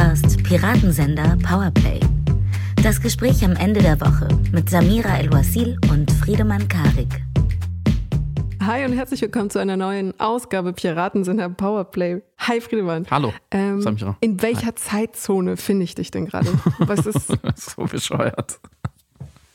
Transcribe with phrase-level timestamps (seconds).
[0.00, 1.98] hörst Piratensender Powerplay.
[2.84, 7.22] Das Gespräch am Ende der Woche mit Samira El-Wasil und Friedemann Karik.
[8.64, 12.22] Hi und herzlich willkommen zu einer neuen Ausgabe Piratensender Powerplay.
[12.38, 13.06] Hi Friedemann.
[13.10, 14.16] Hallo, Ähm, Samira.
[14.20, 16.48] in welcher Zeitzone finde ich dich denn gerade?
[16.78, 18.60] Was ist, so bescheuert.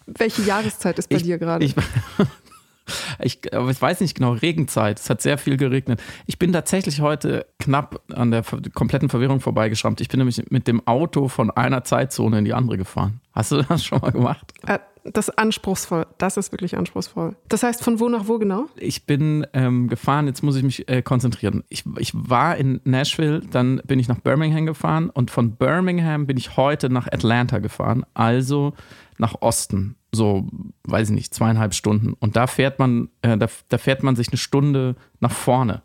[0.07, 1.63] welche Jahreszeit ist bei dir gerade?
[1.63, 1.73] Ich,
[3.21, 4.99] ich, aber ich weiß nicht genau, Regenzeit.
[4.99, 6.01] Es hat sehr viel geregnet.
[6.25, 10.01] Ich bin tatsächlich heute knapp an der kompletten Verwirrung vorbeigeschrammt.
[10.01, 13.21] Ich bin nämlich mit dem Auto von einer Zeitzone in die andere gefahren.
[13.33, 14.53] Hast du das schon mal gemacht?
[14.67, 16.05] Äh, Das ist anspruchsvoll.
[16.17, 17.35] Das ist wirklich anspruchsvoll.
[17.49, 18.67] Das heißt, von wo nach wo genau?
[18.77, 21.63] Ich bin ähm, gefahren, jetzt muss ich mich äh, konzentrieren.
[21.67, 26.37] Ich, ich war in Nashville, dann bin ich nach Birmingham gefahren und von Birmingham bin
[26.37, 28.73] ich heute nach Atlanta gefahren, also
[29.17, 29.95] nach Osten.
[30.13, 30.47] So,
[30.83, 32.13] weiß ich nicht, zweieinhalb Stunden.
[32.13, 35.81] Und da fährt man, äh, da, da fährt man sich eine Stunde nach vorne.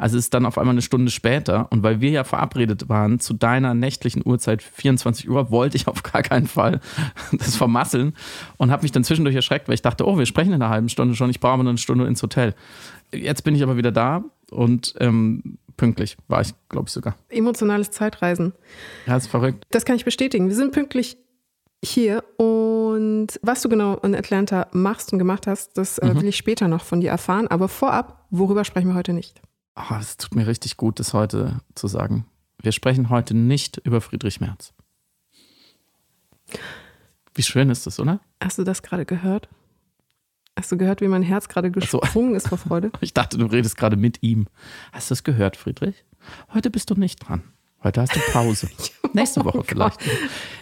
[0.00, 1.70] Also es ist dann auf einmal eine Stunde später.
[1.70, 6.02] Und weil wir ja verabredet waren zu deiner nächtlichen Uhrzeit 24 Uhr, wollte ich auf
[6.02, 6.80] gar keinen Fall
[7.32, 8.14] das vermasseln
[8.56, 10.88] und habe mich dann zwischendurch erschreckt, weil ich dachte, oh, wir sprechen in einer halben
[10.88, 12.54] Stunde schon, ich brauche nur eine Stunde ins Hotel.
[13.12, 17.16] Jetzt bin ich aber wieder da und ähm, pünktlich war ich, glaube ich sogar.
[17.28, 18.54] Emotionales Zeitreisen.
[19.06, 19.64] Ja, ist verrückt.
[19.70, 20.48] Das kann ich bestätigen.
[20.48, 21.18] Wir sind pünktlich
[21.84, 26.36] hier und was du genau in Atlanta machst und gemacht hast, das äh, will ich
[26.36, 27.48] später noch von dir erfahren.
[27.48, 29.40] Aber vorab, worüber sprechen wir heute nicht?
[29.76, 32.26] Oh, es tut mir richtig gut, das heute zu sagen.
[32.60, 34.74] Wir sprechen heute nicht über Friedrich Merz.
[37.34, 38.20] Wie schön ist das, oder?
[38.42, 39.48] Hast du das gerade gehört?
[40.58, 42.00] Hast du gehört, wie mein Herz gerade so.
[42.00, 42.90] gesprungen ist vor Freude?
[43.00, 44.46] Ich dachte, du redest gerade mit ihm.
[44.92, 46.04] Hast du es gehört, Friedrich?
[46.52, 47.42] Heute bist du nicht dran.
[47.82, 48.68] Heute hast du Pause.
[49.14, 49.98] Nächste Woche vielleicht.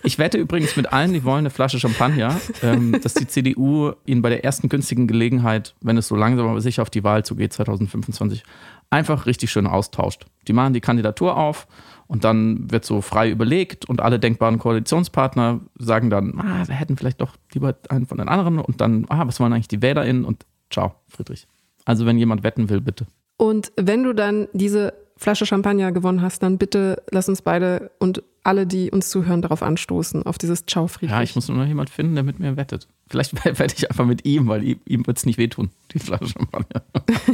[0.05, 4.23] Ich wette übrigens mit allen, die wollen eine Flasche Champagner, ähm, dass die CDU ihn
[4.23, 7.53] bei der ersten günstigen Gelegenheit, wenn es so langsam aber sicher auf die Wahl zugeht,
[7.53, 8.45] 2025,
[8.91, 10.27] einfach richtig schön austauscht.
[10.47, 11.67] Die machen die Kandidatur auf
[12.07, 16.97] und dann wird so frei überlegt und alle denkbaren Koalitionspartner sagen dann, ah, wir hätten
[16.97, 20.25] vielleicht doch lieber einen von den anderen und dann, ah, was wollen eigentlich die WählerInnen
[20.25, 21.49] und ciao, Friedrich.
[21.85, 23.07] Also wenn jemand wetten will, bitte.
[23.37, 28.23] Und wenn du dann diese Flasche Champagner gewonnen hast, dann bitte lass uns beide und
[28.45, 31.11] alle, die uns zuhören, darauf anstoßen, auf dieses Ciao Friedrich.
[31.11, 32.89] Ja, ich muss nur noch jemand finden, der mit mir wettet.
[33.09, 36.29] Vielleicht wette ich einfach mit ihm, weil ihm, ihm wird es nicht wehtun, die Flasche
[36.29, 36.83] Champagner.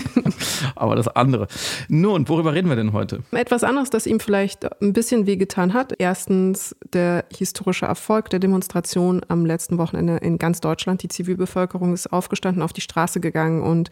[0.77, 1.49] Aber das andere.
[1.89, 3.23] Nun, worüber reden wir denn heute?
[3.33, 5.95] Etwas anderes, das ihm vielleicht ein bisschen wehgetan hat.
[5.99, 11.03] Erstens der historische Erfolg der Demonstration am letzten Wochenende in ganz Deutschland.
[11.03, 13.91] Die Zivilbevölkerung ist aufgestanden, auf die Straße gegangen und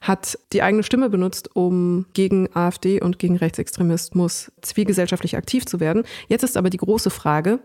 [0.00, 6.02] hat die eigene Stimme benutzt, um gegen AfD und gegen Rechtsextremismus zivilgesellschaftlich aktiv zu werden.
[6.28, 7.60] Jetzt ist aber die große Frage,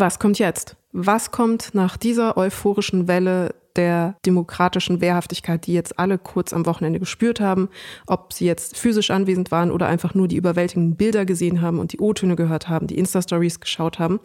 [0.00, 0.76] was kommt jetzt?
[0.92, 6.98] Was kommt nach dieser euphorischen Welle der demokratischen Wehrhaftigkeit, die jetzt alle kurz am Wochenende
[6.98, 7.68] gespürt haben,
[8.06, 11.92] ob sie jetzt physisch anwesend waren oder einfach nur die überwältigenden Bilder gesehen haben und
[11.92, 14.20] die O-Töne gehört haben, die Insta-Stories geschaut haben.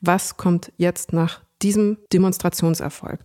[0.00, 3.20] Was kommt jetzt nach diesem Demonstrationserfolg?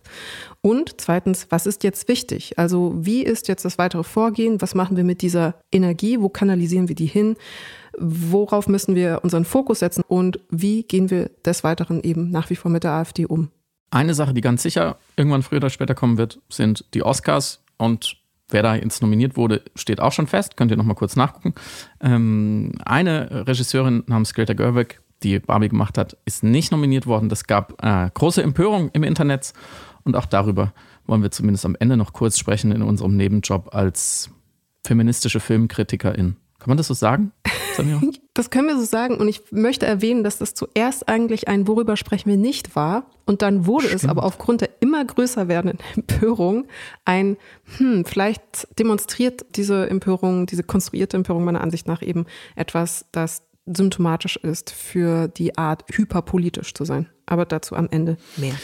[0.60, 2.58] Und zweitens, was ist jetzt wichtig?
[2.58, 4.60] Also wie ist jetzt das weitere Vorgehen?
[4.60, 6.20] Was machen wir mit dieser Energie?
[6.20, 7.36] Wo kanalisieren wir die hin?
[8.00, 10.02] Worauf müssen wir unseren Fokus setzen?
[10.06, 13.50] Und wie gehen wir des Weiteren eben nach wie vor mit der AfD um?
[13.90, 18.16] Eine Sache, die ganz sicher irgendwann früher oder später kommen wird, sind die Oscars und
[18.50, 20.56] Wer da jetzt nominiert wurde, steht auch schon fest.
[20.56, 21.54] Könnt ihr noch mal kurz nachgucken.
[22.00, 27.28] Ähm, eine Regisseurin namens Greta Gerwig, die Barbie gemacht hat, ist nicht nominiert worden.
[27.28, 29.52] Das gab äh, große Empörung im Internet.
[30.04, 30.72] Und auch darüber
[31.06, 34.30] wollen wir zumindest am Ende noch kurz sprechen in unserem Nebenjob als
[34.86, 36.36] feministische Filmkritikerin.
[36.58, 37.32] Kann man das so sagen,
[37.78, 38.00] Samira?
[38.34, 39.16] Das können wir so sagen.
[39.16, 43.10] Und ich möchte erwähnen, dass das zuerst eigentlich ein Worüber sprechen wir nicht war.
[43.26, 46.68] Und dann wurde es aber aufgrund der immer größer werdenden Empörung
[47.04, 47.36] ein,
[47.78, 54.36] hm, vielleicht demonstriert diese Empörung, diese konstruierte Empörung meiner Ansicht nach eben etwas, das symptomatisch
[54.36, 57.08] ist für die Art, hyperpolitisch zu sein.
[57.26, 58.54] Aber dazu am Ende mehr.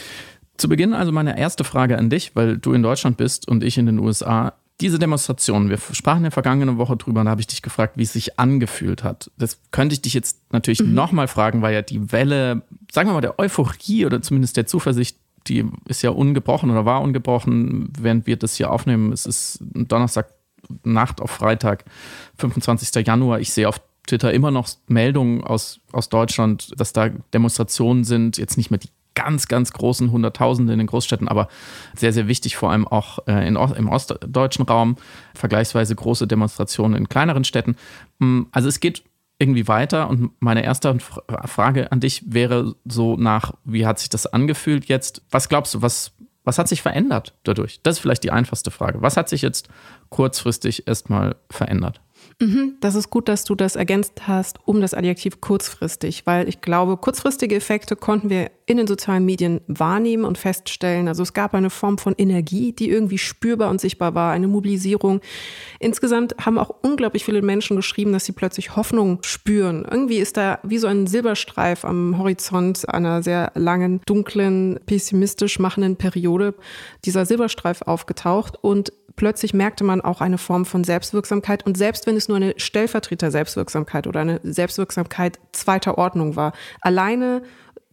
[0.57, 3.77] Zu Beginn also meine erste Frage an dich, weil du in Deutschland bist und ich
[3.77, 4.53] in den USA.
[4.81, 8.03] Diese Demonstration, wir sprachen ja vergangene Woche drüber, und da habe ich dich gefragt, wie
[8.03, 9.31] es sich angefühlt hat.
[9.37, 10.93] Das könnte ich dich jetzt natürlich mhm.
[10.93, 15.17] nochmal fragen, weil ja die Welle, sagen wir mal, der Euphorie oder zumindest der Zuversicht,
[15.47, 19.13] die ist ja ungebrochen oder war ungebrochen, während wir das hier aufnehmen.
[19.13, 20.27] Es ist Donnerstag
[20.83, 21.85] Nacht auf Freitag,
[22.37, 23.05] 25.
[23.05, 23.39] Januar.
[23.39, 28.57] Ich sehe auf Twitter immer noch Meldungen aus, aus Deutschland, dass da Demonstrationen sind, jetzt
[28.57, 31.47] nicht mehr die ganz, ganz großen Hunderttausende in den Großstädten, aber
[31.95, 34.97] sehr, sehr wichtig, vor allem auch äh, in, im ostdeutschen Raum,
[35.33, 37.75] vergleichsweise große Demonstrationen in kleineren Städten.
[38.51, 39.03] Also es geht
[39.39, 40.97] irgendwie weiter und meine erste
[41.45, 45.23] Frage an dich wäre so nach, wie hat sich das angefühlt jetzt?
[45.29, 46.13] Was glaubst du, was,
[46.43, 47.81] was hat sich verändert dadurch?
[47.83, 49.01] Das ist vielleicht die einfachste Frage.
[49.01, 49.67] Was hat sich jetzt
[50.09, 52.01] kurzfristig erstmal verändert?
[52.39, 56.59] Mhm, das ist gut, dass du das ergänzt hast um das Adjektiv kurzfristig, weil ich
[56.59, 61.07] glaube, kurzfristige Effekte konnten wir in den sozialen Medien wahrnehmen und feststellen.
[61.07, 65.21] Also es gab eine Form von Energie, die irgendwie spürbar und sichtbar war, eine Mobilisierung.
[65.79, 69.87] Insgesamt haben auch unglaublich viele Menschen geschrieben, dass sie plötzlich Hoffnung spüren.
[69.89, 75.95] Irgendwie ist da wie so ein Silberstreif am Horizont einer sehr langen, dunklen, pessimistisch machenden
[75.95, 76.55] Periode
[77.05, 81.65] dieser Silberstreif aufgetaucht und plötzlich merkte man auch eine Form von Selbstwirksamkeit.
[81.65, 87.41] Und selbst wenn es nur eine Stellvertreter-Selbstwirksamkeit oder eine Selbstwirksamkeit zweiter Ordnung war, alleine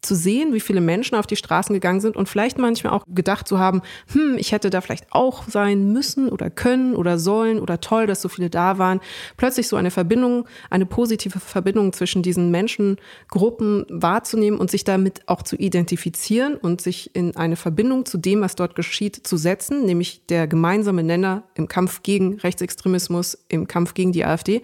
[0.02, 3.46] zu sehen, wie viele Menschen auf die Straßen gegangen sind und vielleicht manchmal auch gedacht
[3.46, 3.82] zu haben,
[4.12, 8.20] hm, ich hätte da vielleicht auch sein müssen oder können oder sollen oder toll, dass
[8.20, 9.00] so viele da waren.
[9.36, 15.42] Plötzlich so eine Verbindung, eine positive Verbindung zwischen diesen Menschengruppen wahrzunehmen und sich damit auch
[15.42, 20.26] zu identifizieren und sich in eine Verbindung zu dem, was dort geschieht, zu setzen, nämlich
[20.26, 24.62] der gemeinsame Nenner im Kampf gegen Rechtsextremismus, im Kampf gegen die AfD.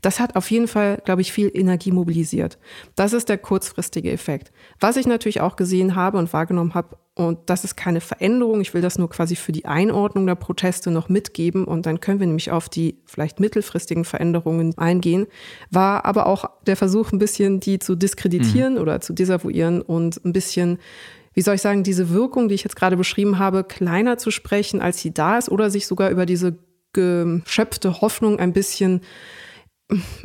[0.00, 2.58] Das hat auf jeden Fall, glaube ich, viel Energie mobilisiert.
[2.96, 4.50] Das ist der kurzfristige Effekt.
[4.80, 8.72] Was ich natürlich auch gesehen habe und wahrgenommen habe, und das ist keine Veränderung, ich
[8.72, 12.26] will das nur quasi für die Einordnung der Proteste noch mitgeben und dann können wir
[12.26, 15.26] nämlich auf die vielleicht mittelfristigen Veränderungen eingehen,
[15.70, 18.80] war aber auch der Versuch, ein bisschen die zu diskreditieren mhm.
[18.80, 20.78] oder zu desavouieren und ein bisschen
[21.34, 24.82] wie soll ich sagen, diese Wirkung, die ich jetzt gerade beschrieben habe, kleiner zu sprechen,
[24.82, 26.58] als sie da ist, oder sich sogar über diese
[26.92, 29.00] geschöpfte Hoffnung ein bisschen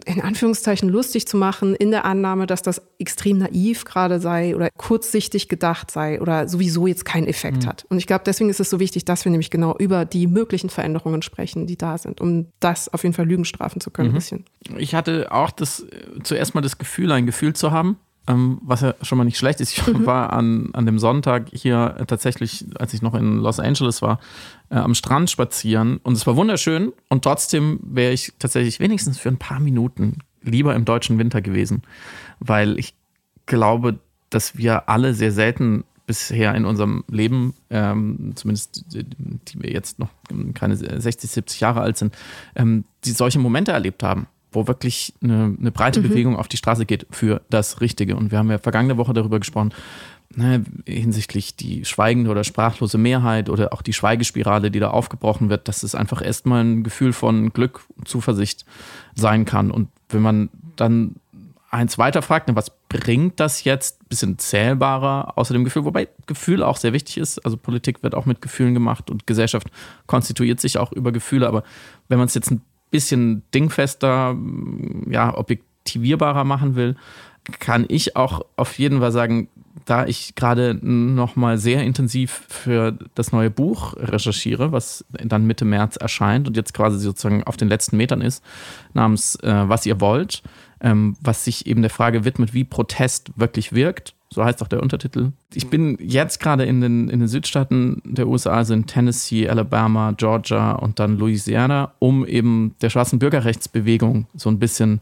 [0.05, 4.69] in Anführungszeichen lustig zu machen, in der Annahme, dass das extrem naiv gerade sei oder
[4.77, 7.67] kurzsichtig gedacht sei oder sowieso jetzt keinen Effekt mhm.
[7.67, 7.85] hat.
[7.89, 10.69] Und ich glaube, deswegen ist es so wichtig, dass wir nämlich genau über die möglichen
[10.69, 14.09] Veränderungen sprechen, die da sind, um das auf jeden Fall Lügen strafen zu können.
[14.09, 14.15] Mhm.
[14.15, 14.45] Ein bisschen.
[14.77, 15.85] Ich hatte auch das
[16.23, 19.61] zuerst mal das Gefühl, ein Gefühl zu haben, ähm, was ja schon mal nicht schlecht
[19.61, 19.77] ist.
[19.77, 20.05] Ich mhm.
[20.05, 24.19] war an, an dem Sonntag hier tatsächlich, als ich noch in Los Angeles war,
[24.69, 29.29] äh, am Strand spazieren und es war wunderschön und trotzdem wäre ich tatsächlich wenigstens für
[29.29, 31.83] ein paar Minuten lieber im deutschen Winter gewesen,
[32.39, 32.93] weil ich
[33.45, 39.71] glaube, dass wir alle sehr selten bisher in unserem Leben, ähm, zumindest die, die wir
[39.71, 40.09] jetzt noch
[40.53, 42.15] keine 60, 70 Jahre alt sind,
[42.55, 44.27] ähm, die solche Momente erlebt haben
[44.57, 46.09] wo wirklich eine, eine breite mhm.
[46.09, 48.15] Bewegung auf die Straße geht für das Richtige.
[48.15, 49.71] Und wir haben ja vergangene Woche darüber gesprochen,
[50.35, 55.67] ne, hinsichtlich die schweigende oder sprachlose Mehrheit oder auch die Schweigespirale, die da aufgebrochen wird,
[55.67, 58.65] dass es einfach erstmal ein Gefühl von Glück, Zuversicht
[59.13, 59.69] sein kann.
[59.69, 61.15] Und wenn man dann
[61.69, 64.01] eins weiter fragt, ne, was bringt das jetzt?
[64.01, 67.45] Ein bisschen zählbarer außer dem Gefühl, wobei Gefühl auch sehr wichtig ist.
[67.45, 69.67] Also Politik wird auch mit Gefühlen gemacht und Gesellschaft
[70.07, 71.47] konstituiert sich auch über Gefühle.
[71.47, 71.63] Aber
[72.07, 72.61] wenn man es jetzt ein
[72.91, 74.35] bisschen dingfester,
[75.09, 76.95] ja, objektivierbarer machen will,
[77.59, 79.47] kann ich auch auf jeden Fall sagen,
[79.85, 85.95] da ich gerade nochmal sehr intensiv für das neue Buch recherchiere, was dann Mitte März
[85.95, 88.43] erscheint und jetzt quasi sozusagen auf den letzten Metern ist,
[88.93, 90.43] namens äh, Was ihr wollt,
[90.81, 94.81] ähm, was sich eben der Frage widmet, wie Protest wirklich wirkt so heißt auch der
[94.81, 95.31] Untertitel.
[95.53, 100.11] Ich bin jetzt gerade in den, in den Südstaaten der USA, also in Tennessee, Alabama,
[100.11, 105.01] Georgia und dann Louisiana, um eben der schwarzen Bürgerrechtsbewegung so ein bisschen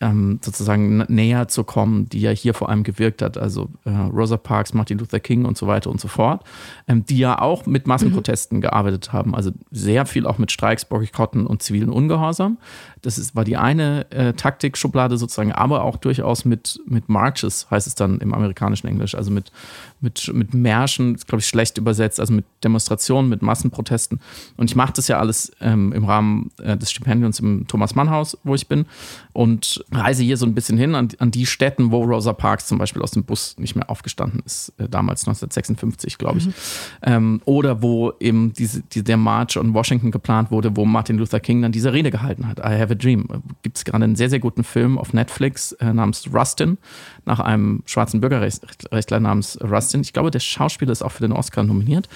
[0.00, 4.36] ähm, sozusagen näher zu kommen, die ja hier vor allem gewirkt hat, also äh, Rosa
[4.36, 6.44] Parks, Martin Luther King und so weiter und so fort,
[6.86, 8.62] ähm, die ja auch mit Massenprotesten mhm.
[8.62, 12.58] gearbeitet haben, also sehr viel auch mit Streiks, Boykotten und zivilen Ungehorsam.
[13.06, 17.86] Das ist, war die eine äh, Taktikschublade sozusagen, aber auch durchaus mit, mit Marches, heißt
[17.86, 19.52] es dann im amerikanischen Englisch, also mit,
[20.00, 24.18] mit, mit Märschen, glaube ich, schlecht übersetzt, also mit Demonstrationen, mit Massenprotesten.
[24.56, 28.10] Und ich mache das ja alles ähm, im Rahmen äh, des Stipendiums im Thomas Mann
[28.10, 28.86] Haus, wo ich bin
[29.32, 32.78] und reise hier so ein bisschen hin an, an, die Städten, wo Rosa Parks zum
[32.78, 36.46] Beispiel aus dem Bus nicht mehr aufgestanden ist, äh, damals 1956, glaube ich.
[36.46, 36.54] Mhm.
[37.02, 41.38] Ähm, oder wo eben diese, die, der March in Washington geplant wurde, wo Martin Luther
[41.38, 42.58] King dann diese Rede gehalten hat.
[42.58, 43.28] I have a dream.
[43.62, 46.78] Gibt es gerade einen sehr, sehr guten Film auf Netflix äh, namens Rustin,
[47.24, 50.00] nach einem schwarzen Bürgerrechtler namens Rustin.
[50.00, 52.08] Ich glaube, der Schauspieler ist auch für den Oscar nominiert.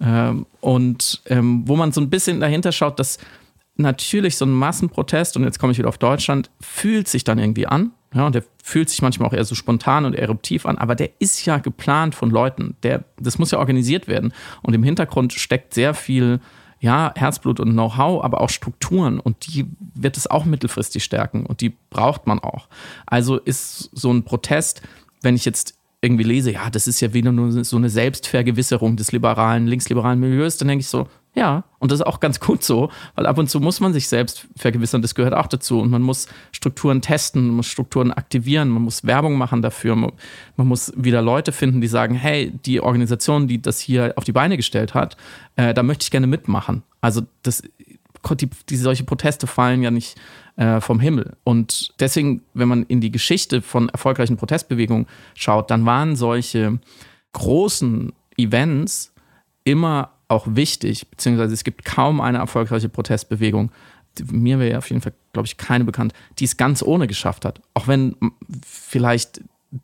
[0.00, 3.18] Ähm, und ähm, wo man so ein bisschen dahinter schaut, dass
[3.76, 7.66] natürlich so ein Massenprotest, und jetzt komme ich wieder auf Deutschland, fühlt sich dann irgendwie
[7.66, 7.92] an.
[8.14, 11.10] Ja, und der fühlt sich manchmal auch eher so spontan und eruptiv an, aber der
[11.18, 12.76] ist ja geplant von Leuten.
[12.82, 14.32] Der, das muss ja organisiert werden.
[14.62, 16.40] Und im Hintergrund steckt sehr viel
[16.86, 19.66] ja, Herzblut und Know-how, aber auch Strukturen und die
[19.96, 22.68] wird es auch mittelfristig stärken und die braucht man auch.
[23.06, 24.82] Also ist so ein Protest,
[25.20, 29.10] wenn ich jetzt irgendwie lese, ja, das ist ja wieder nur so eine Selbstvergewisserung des
[29.10, 32.90] liberalen, linksliberalen Milieus, dann denke ich so, ja, und das ist auch ganz gut so,
[33.14, 35.80] weil ab und zu muss man sich selbst vergewissern, das gehört auch dazu.
[35.80, 40.12] Und man muss Strukturen testen, man muss Strukturen aktivieren, man muss Werbung machen dafür, man,
[40.56, 44.32] man muss wieder Leute finden, die sagen, hey, die Organisation, die das hier auf die
[44.32, 45.18] Beine gestellt hat,
[45.56, 46.82] äh, da möchte ich gerne mitmachen.
[47.02, 47.62] Also das
[48.34, 50.16] die, die solche Proteste fallen ja nicht
[50.56, 51.36] äh, vom Himmel.
[51.44, 56.80] Und deswegen, wenn man in die Geschichte von erfolgreichen Protestbewegungen schaut, dann waren solche
[57.34, 59.12] großen Events
[59.62, 63.70] immer auch wichtig, beziehungsweise es gibt kaum eine erfolgreiche Protestbewegung,
[64.30, 67.60] mir wäre auf jeden Fall, glaube ich, keine bekannt, die es ganz ohne geschafft hat.
[67.74, 68.16] Auch wenn
[68.64, 69.42] vielleicht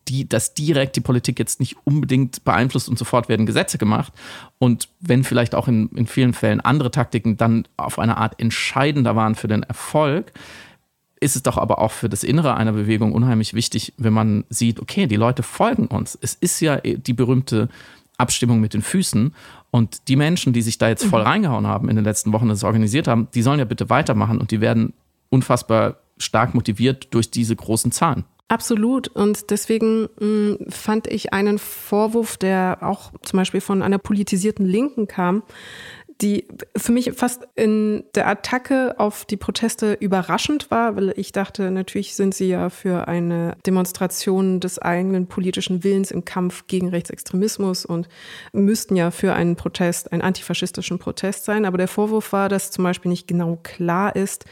[0.08, 4.12] die, das direkt die Politik jetzt nicht unbedingt beeinflusst und sofort werden Gesetze gemacht.
[4.58, 9.16] Und wenn vielleicht auch in, in vielen Fällen andere Taktiken dann auf eine Art entscheidender
[9.16, 10.32] waren für den Erfolg,
[11.20, 14.80] ist es doch aber auch für das Innere einer Bewegung unheimlich wichtig, wenn man sieht,
[14.80, 16.18] okay, die Leute folgen uns.
[16.20, 17.68] Es ist ja die berühmte
[18.18, 19.34] Abstimmung mit den Füßen.
[19.74, 21.26] Und die Menschen, die sich da jetzt voll mhm.
[21.26, 24.50] reingehauen haben in den letzten Wochen, das organisiert haben, die sollen ja bitte weitermachen und
[24.50, 24.92] die werden
[25.30, 28.24] unfassbar stark motiviert durch diese großen Zahlen.
[28.48, 29.08] Absolut.
[29.08, 34.66] Und deswegen mh, mm, fand ich einen Vorwurf, der auch zum Beispiel von einer politisierten
[34.66, 35.42] Linken kam,
[36.22, 41.70] die für mich fast in der Attacke auf die Proteste überraschend war, weil ich dachte,
[41.72, 47.84] natürlich sind sie ja für eine Demonstration des eigenen politischen Willens im Kampf gegen Rechtsextremismus
[47.84, 48.08] und
[48.52, 51.64] müssten ja für einen Protest, einen antifaschistischen Protest sein.
[51.64, 54.44] Aber der Vorwurf war, dass zum Beispiel nicht genau klar ist,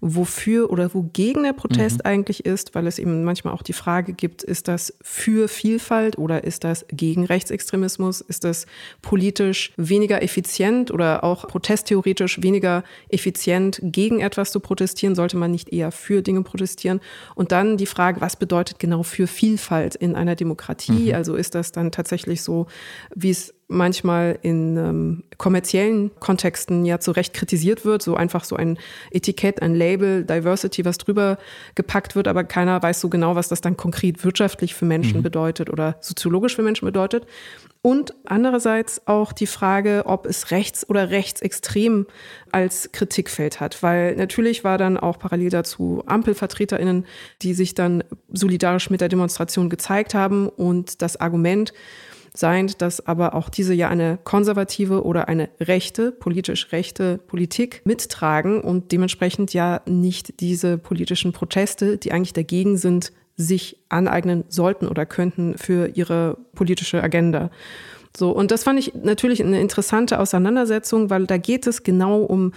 [0.00, 2.10] wofür oder wogegen der Protest mhm.
[2.10, 6.44] eigentlich ist, weil es eben manchmal auch die Frage gibt, ist das für Vielfalt oder
[6.44, 8.22] ist das gegen Rechtsextremismus?
[8.22, 8.66] Ist das
[9.02, 15.14] politisch weniger effizient oder auch protesttheoretisch weniger effizient, gegen etwas zu protestieren?
[15.14, 17.00] Sollte man nicht eher für Dinge protestieren?
[17.34, 21.08] Und dann die Frage, was bedeutet genau für Vielfalt in einer Demokratie?
[21.08, 21.14] Mhm.
[21.14, 22.66] Also ist das dann tatsächlich so,
[23.14, 28.56] wie es manchmal in ähm, kommerziellen Kontexten ja zu Recht kritisiert wird, so einfach so
[28.56, 28.78] ein
[29.10, 31.38] Etikett, ein Label, Diversity, was drüber
[31.74, 35.22] gepackt wird, aber keiner weiß so genau, was das dann konkret wirtschaftlich für Menschen mhm.
[35.22, 37.26] bedeutet oder soziologisch für Menschen bedeutet.
[37.80, 42.06] Und andererseits auch die Frage, ob es rechts oder rechtsextrem
[42.50, 47.06] als Kritikfeld hat, weil natürlich war dann auch parallel dazu Ampelvertreterinnen,
[47.42, 51.72] die sich dann solidarisch mit der Demonstration gezeigt haben und das Argument,
[52.34, 58.60] seiend, dass aber auch diese ja eine konservative oder eine rechte, politisch rechte Politik mittragen
[58.60, 65.06] und dementsprechend ja nicht diese politischen Proteste, die eigentlich dagegen sind, sich aneignen sollten oder
[65.06, 67.50] könnten für ihre politische Agenda.
[68.16, 72.52] So, und das fand ich natürlich eine interessante Auseinandersetzung, weil da geht es genau um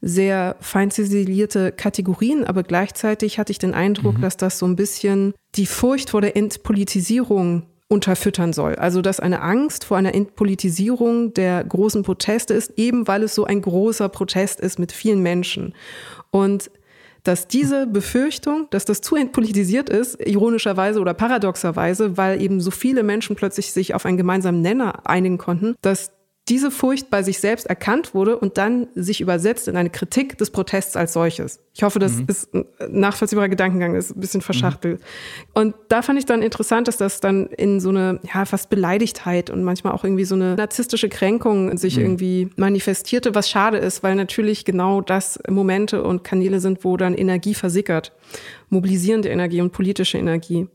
[0.00, 4.22] sehr fein ziselierte Kategorien, aber gleichzeitig hatte ich den Eindruck, mhm.
[4.22, 8.74] dass das so ein bisschen die Furcht vor der Entpolitisierung unterfüttern soll.
[8.76, 13.44] Also dass eine Angst vor einer Entpolitisierung der großen Proteste ist, eben weil es so
[13.44, 15.74] ein großer Protest ist mit vielen Menschen.
[16.30, 16.70] Und
[17.22, 23.02] dass diese Befürchtung, dass das zu entpolitisiert ist, ironischerweise oder paradoxerweise, weil eben so viele
[23.02, 26.10] Menschen plötzlich sich auf einen gemeinsamen Nenner einigen konnten, dass
[26.48, 30.50] diese Furcht bei sich selbst erkannt wurde und dann sich übersetzt in eine Kritik des
[30.50, 31.60] Protests als solches.
[31.72, 32.24] Ich hoffe, das mhm.
[32.26, 35.00] ist ein nachvollziehbarer Gedankengang, ist ein bisschen verschachtelt.
[35.00, 35.04] Mhm.
[35.54, 39.50] Und da fand ich dann interessant, dass das dann in so eine, ja, fast Beleidigtheit
[39.50, 42.02] und manchmal auch irgendwie so eine narzisstische Kränkung sich mhm.
[42.02, 47.14] irgendwie manifestierte, was schade ist, weil natürlich genau das Momente und Kanäle sind, wo dann
[47.14, 48.10] Energie versickert.
[48.68, 50.66] Mobilisierende Energie und politische Energie.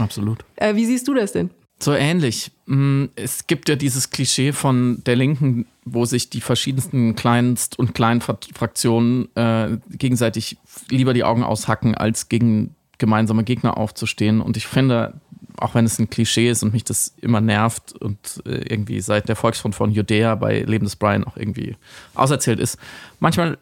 [0.00, 0.44] Absolut.
[0.56, 1.50] Äh, wie siehst du das denn?
[1.82, 2.52] So ähnlich.
[2.66, 7.92] Mm, es gibt ja dieses Klischee von der Linken, wo sich die verschiedensten Kleinst- und
[7.92, 10.58] Kleinfraktionen äh, gegenseitig
[10.88, 14.40] lieber die Augen aushacken, als gegen gemeinsame Gegner aufzustehen.
[14.40, 15.14] Und ich finde,
[15.56, 19.28] auch wenn es ein Klischee ist und mich das immer nervt und äh, irgendwie seit
[19.28, 21.76] der Volksfront von Judäa bei Leben des Brian auch irgendwie
[22.14, 22.78] auserzählt ist,
[23.18, 23.58] manchmal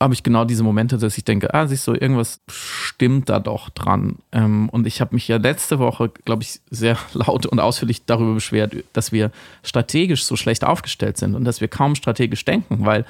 [0.00, 3.68] habe ich genau diese Momente, dass ich denke, ah, siehst du, irgendwas stimmt da doch
[3.70, 4.16] dran.
[4.30, 8.34] Ähm, und ich habe mich ja letzte Woche, glaube ich, sehr laut und ausführlich darüber
[8.34, 13.04] beschwert, dass wir strategisch so schlecht aufgestellt sind und dass wir kaum strategisch denken, weil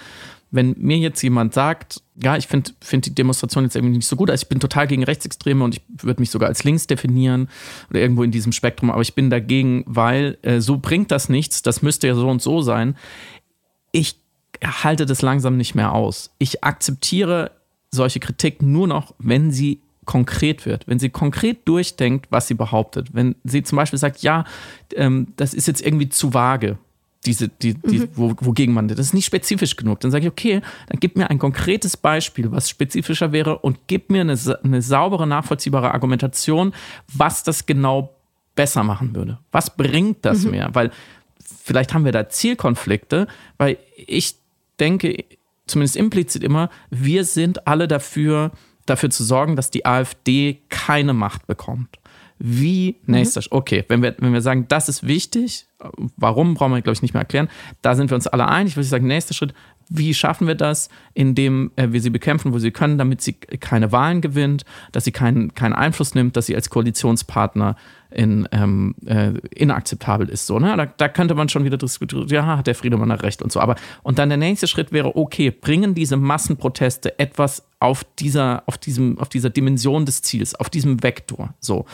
[0.50, 4.16] wenn mir jetzt jemand sagt, ja, ich finde find die Demonstration jetzt irgendwie nicht so
[4.16, 7.50] gut, also ich bin total gegen Rechtsextreme und ich würde mich sogar als links definieren
[7.90, 11.60] oder irgendwo in diesem Spektrum, aber ich bin dagegen, weil äh, so bringt das nichts,
[11.60, 12.96] das müsste ja so und so sein.
[13.92, 14.16] Ich
[14.62, 16.30] halte das langsam nicht mehr aus.
[16.38, 17.52] Ich akzeptiere
[17.90, 23.08] solche Kritik nur noch, wenn sie konkret wird, wenn sie konkret durchdenkt, was sie behauptet.
[23.12, 24.44] Wenn sie zum Beispiel sagt, ja,
[24.96, 26.78] ähm, das ist jetzt irgendwie zu vage,
[27.26, 28.08] diese, die, die, mhm.
[28.14, 30.00] wo, wogegen man, das ist nicht spezifisch genug.
[30.00, 34.10] Dann sage ich, okay, dann gib mir ein konkretes Beispiel, was spezifischer wäre und gib
[34.10, 36.72] mir eine, eine saubere, nachvollziehbare Argumentation,
[37.12, 38.14] was das genau
[38.54, 39.38] besser machen würde.
[39.52, 40.52] Was bringt das mhm.
[40.52, 40.70] mir?
[40.72, 40.90] Weil
[41.62, 43.26] vielleicht haben wir da Zielkonflikte,
[43.58, 44.36] weil ich
[44.80, 45.24] denke
[45.66, 48.52] zumindest implizit immer, wir sind alle dafür,
[48.86, 51.98] dafür zu sorgen, dass die AfD keine Macht bekommt.
[52.38, 53.46] Wie nächster, mhm.
[53.50, 55.66] okay, wenn wir, wenn wir sagen, das ist wichtig,
[56.16, 57.48] Warum, brauchen wir, glaube ich, nicht mehr erklären.
[57.82, 58.72] Da sind wir uns alle einig.
[58.72, 59.54] Ich würde sagen, nächster Schritt,
[59.88, 63.92] wie schaffen wir das, indem äh, wir sie bekämpfen, wo sie können, damit sie keine
[63.92, 67.76] Wahlen gewinnt, dass sie keinen, keinen Einfluss nimmt, dass sie als Koalitionspartner
[68.10, 70.46] in, ähm, äh, inakzeptabel ist.
[70.46, 70.76] So, ne?
[70.76, 73.60] da, da könnte man schon wieder diskutieren, ja, hat der Friedemann recht und so.
[73.60, 78.78] Aber und dann der nächste Schritt wäre, okay, bringen diese Massenproteste etwas auf dieser, auf
[78.78, 81.54] diesem, auf dieser Dimension des Ziels, auf diesem Vektor.
[81.60, 81.84] So.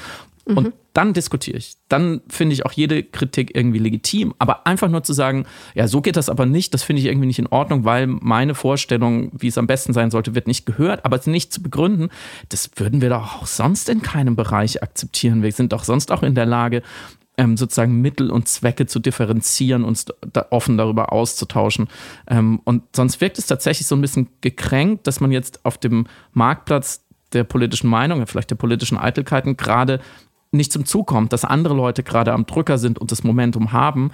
[0.46, 0.72] Mhm.
[0.94, 1.74] Dann diskutiere ich.
[1.88, 4.32] Dann finde ich auch jede Kritik irgendwie legitim.
[4.38, 7.26] Aber einfach nur zu sagen, ja, so geht das aber nicht, das finde ich irgendwie
[7.26, 11.04] nicht in Ordnung, weil meine Vorstellung, wie es am besten sein sollte, wird nicht gehört.
[11.04, 12.10] Aber es nicht zu begründen,
[12.48, 15.42] das würden wir doch auch sonst in keinem Bereich akzeptieren.
[15.42, 16.82] Wir sind doch sonst auch in der Lage,
[17.36, 21.88] ähm, sozusagen Mittel und Zwecke zu differenzieren, uns da offen darüber auszutauschen.
[22.28, 26.06] Ähm, und sonst wirkt es tatsächlich so ein bisschen gekränkt, dass man jetzt auf dem
[26.32, 29.98] Marktplatz der politischen Meinung, vielleicht der politischen Eitelkeiten gerade
[30.54, 34.10] nicht zum Zug kommt, dass andere Leute gerade am Drücker sind und das Momentum haben,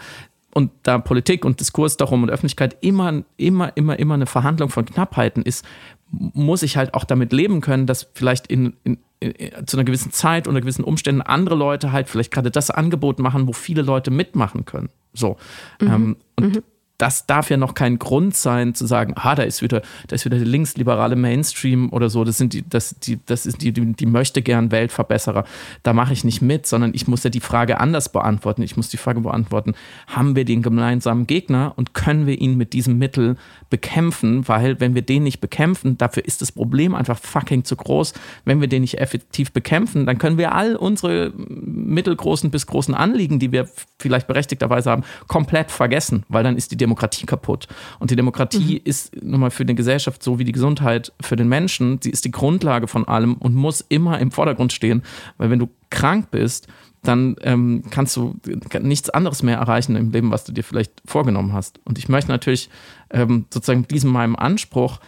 [0.53, 4.85] und da Politik und Diskurs darum und Öffentlichkeit immer, immer, immer, immer eine Verhandlung von
[4.85, 5.65] Knappheiten ist,
[6.11, 10.11] muss ich halt auch damit leben können, dass vielleicht in, in, in, zu einer gewissen
[10.11, 14.11] Zeit unter gewissen Umständen andere Leute halt vielleicht gerade das Angebot machen, wo viele Leute
[14.11, 14.89] mitmachen können.
[15.13, 15.37] So.
[15.81, 15.89] Mhm.
[15.89, 16.63] Ähm, und mhm
[17.01, 20.27] das darf ja noch kein Grund sein, zu sagen, ah, da ist wieder, da ist
[20.27, 22.25] wieder der linksliberale Mainstream oder so.
[22.25, 25.45] Das sind die, das, die, das ist die, die, die möchte gern Weltverbesserer.
[25.83, 28.63] Da mache ich nicht mit, sondern ich muss ja die Frage anders beantworten.
[28.63, 29.75] Ich muss die Frage beantworten,
[30.09, 33.37] haben wir den gemeinsamen Gegner und können wir ihn mit diesem Mittel
[33.71, 34.47] bekämpfen?
[34.47, 38.13] Weil, wenn wir den nicht bekämpfen, dafür ist das Problem einfach fucking zu groß.
[38.45, 43.39] Wenn wir den nicht effektiv bekämpfen, dann können wir all unsere mittelgroßen bis großen Anliegen,
[43.39, 47.69] die wir vielleicht berechtigterweise haben, komplett vergessen, weil dann ist die Demokratie kaputt.
[47.99, 48.81] Und die Demokratie mhm.
[48.85, 52.01] ist nun mal für die Gesellschaft so wie die Gesundheit für den Menschen.
[52.03, 55.03] Sie ist die Grundlage von allem und muss immer im Vordergrund stehen,
[55.39, 56.69] weil wenn du krank bist,
[57.03, 58.37] dann ähm, kannst du
[58.81, 61.81] nichts anderes mehr erreichen im Leben, was du dir vielleicht vorgenommen hast.
[61.85, 62.69] Und ich möchte natürlich
[63.11, 65.01] ähm, sozusagen diesem meinem Anspruch,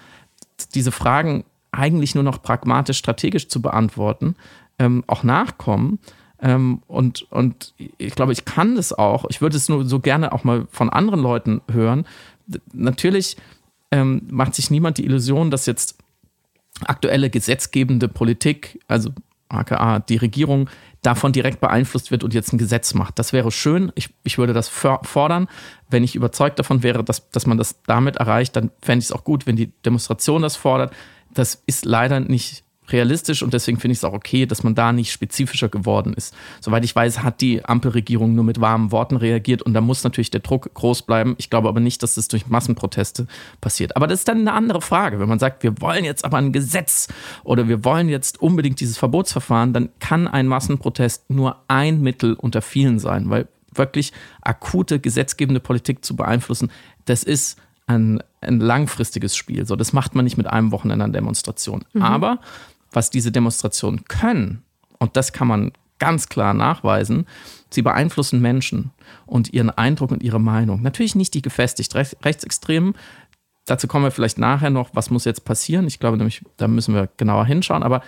[0.74, 4.36] diese Fragen eigentlich nur noch pragmatisch, strategisch zu beantworten,
[4.78, 5.99] ähm, auch nachkommen
[6.43, 9.25] ähm, und, und ich glaube, ich kann das auch.
[9.31, 12.05] Ich würde es nur so gerne auch mal von anderen Leuten hören.
[12.73, 13.37] Natürlich
[13.93, 15.99] ähm, macht sich niemand die Illusion, dass jetzt
[16.85, 19.11] aktuelle gesetzgebende Politik, also
[19.49, 20.69] aka die Regierung,
[21.02, 23.19] davon direkt beeinflusst wird und jetzt ein Gesetz macht.
[23.21, 23.93] Das wäre schön.
[23.95, 25.49] Ich, ich würde das fordern.
[25.91, 29.13] Wenn ich überzeugt davon wäre, dass, dass man das damit erreicht, dann fände ich es
[29.13, 30.93] auch gut, wenn die Demonstration das fordert.
[31.33, 34.92] Das ist leider nicht realistisch und deswegen finde ich es auch okay, dass man da
[34.92, 36.34] nicht spezifischer geworden ist.
[36.60, 40.30] Soweit ich weiß, hat die Ampelregierung nur mit warmen Worten reagiert und da muss natürlich
[40.30, 41.34] der Druck groß bleiben.
[41.38, 43.26] Ich glaube aber nicht, dass das durch Massenproteste
[43.60, 43.97] passiert.
[43.97, 45.21] Aber das ist dann eine andere Frage.
[45.21, 47.08] Wenn man sagt, wir wollen jetzt aber ein Gesetz
[47.45, 52.62] oder wir wollen jetzt unbedingt dieses Verbotsverfahren, dann kann ein Massenprotest nur ein Mittel unter
[52.62, 56.71] vielen sein, weil wirklich akute gesetzgebende Politik zu beeinflussen,
[57.06, 57.58] das ist
[57.95, 59.67] ein, ein langfristiges Spiel.
[59.67, 61.85] So, das macht man nicht mit einem Wochenende an Demonstration.
[61.93, 62.02] Mhm.
[62.02, 62.39] Aber
[62.93, 64.63] was diese Demonstrationen können,
[64.99, 67.26] und das kann man ganz klar nachweisen,
[67.71, 68.91] sie beeinflussen Menschen
[69.25, 70.83] und ihren Eindruck und ihre Meinung.
[70.83, 72.95] Natürlich nicht die gefestigt Rechtsextremen.
[73.67, 75.87] Dazu kommen wir vielleicht nachher noch, was muss jetzt passieren.
[75.87, 77.85] Ich glaube nämlich, da müssen wir genauer hinschauen.
[77.85, 78.02] Aber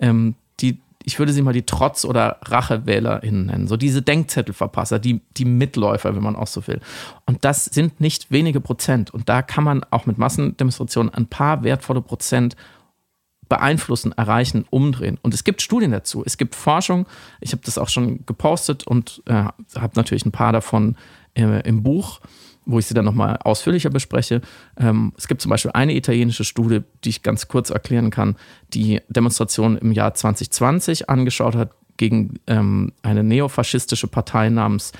[0.00, 3.68] ähm, die, ich würde sie mal die Trotz- oder RachewählerInnen nennen.
[3.68, 6.80] So diese Denkzettelverpasser, die, die Mitläufer, wenn man auch so will.
[7.26, 9.12] Und das sind nicht wenige Prozent.
[9.12, 12.54] Und da kann man auch mit Massendemonstrationen ein paar wertvolle Prozent
[13.48, 15.18] beeinflussen, erreichen, umdrehen.
[15.22, 16.22] Und es gibt Studien dazu.
[16.24, 17.06] Es gibt Forschung.
[17.40, 20.96] Ich habe das auch schon gepostet und äh, habe natürlich ein paar davon
[21.34, 22.20] äh, im Buch,
[22.70, 24.40] wo ich sie dann nochmal ausführlicher bespreche.
[24.78, 28.36] Ähm, es gibt zum Beispiel eine italienische Studie, die ich ganz kurz erklären kann,
[28.72, 34.92] die Demonstrationen im Jahr 2020 angeschaut hat gegen ähm, eine neofaschistische Partei namens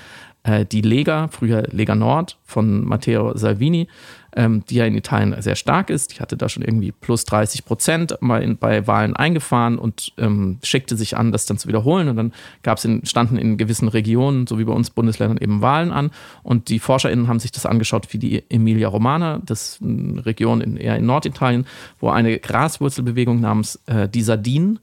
[0.43, 3.87] äh, die Lega, früher Lega Nord von Matteo Salvini
[4.35, 6.15] ähm, die ja in Italien sehr stark ist.
[6.15, 10.59] Die hatte da schon irgendwie plus 30 Prozent mal in, bei Wahlen eingefahren und ähm,
[10.63, 12.07] schickte sich an, das dann zu wiederholen.
[12.07, 15.61] Und dann gab es in, standen in gewissen Regionen, so wie bei uns Bundesländern, eben
[15.61, 16.11] Wahlen an.
[16.43, 20.61] Und die ForscherInnen haben sich das angeschaut wie die Emilia Romana, das ist eine Region
[20.61, 21.65] in, eher in Norditalien,
[21.99, 24.79] wo eine Graswurzelbewegung namens äh, die Sardinen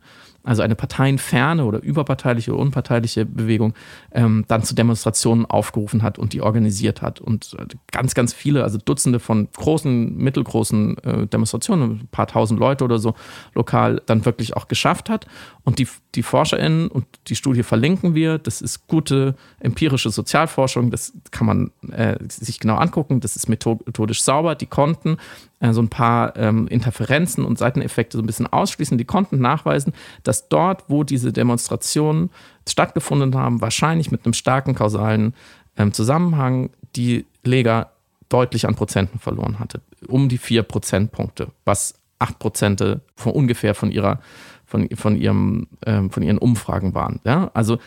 [0.49, 3.75] also eine parteienferne oder überparteiliche oder unparteiliche Bewegung,
[4.13, 7.21] ähm, dann zu Demonstrationen aufgerufen hat und die organisiert hat.
[7.21, 12.59] Und äh, ganz, ganz viele, also Dutzende von großen, mittelgroßen äh, Demonstrationen, ein paar tausend
[12.59, 13.15] Leute oder so
[13.55, 15.27] lokal, dann wirklich auch geschafft hat.
[15.65, 18.39] Und die, die ForscherInnen und die Studie verlinken wir.
[18.39, 20.91] Das ist gute empirische Sozialforschung.
[20.91, 23.21] Das kann man äh, sich genau angucken.
[23.21, 24.55] Das ist methodisch sauber.
[24.55, 25.19] Die konnten
[25.61, 28.99] äh, so ein paar ähm, Interferenzen und Seiteneffekte so ein bisschen ausschließen.
[28.99, 29.93] Die konnten nachweisen,
[30.23, 32.31] dass dort, wo diese Demonstrationen
[32.69, 35.35] stattgefunden haben, wahrscheinlich mit einem starken kausalen
[35.77, 37.91] ähm, Zusammenhang die Lega
[38.29, 39.81] deutlich an Prozenten verloren hatte.
[40.07, 44.21] Um die vier Prozentpunkte, was acht Prozente von ungefähr von ihrer,
[44.67, 47.21] von, von ihrem, ähm, von ihren Umfragen waren.
[47.25, 47.51] Ja?
[47.55, 47.79] Also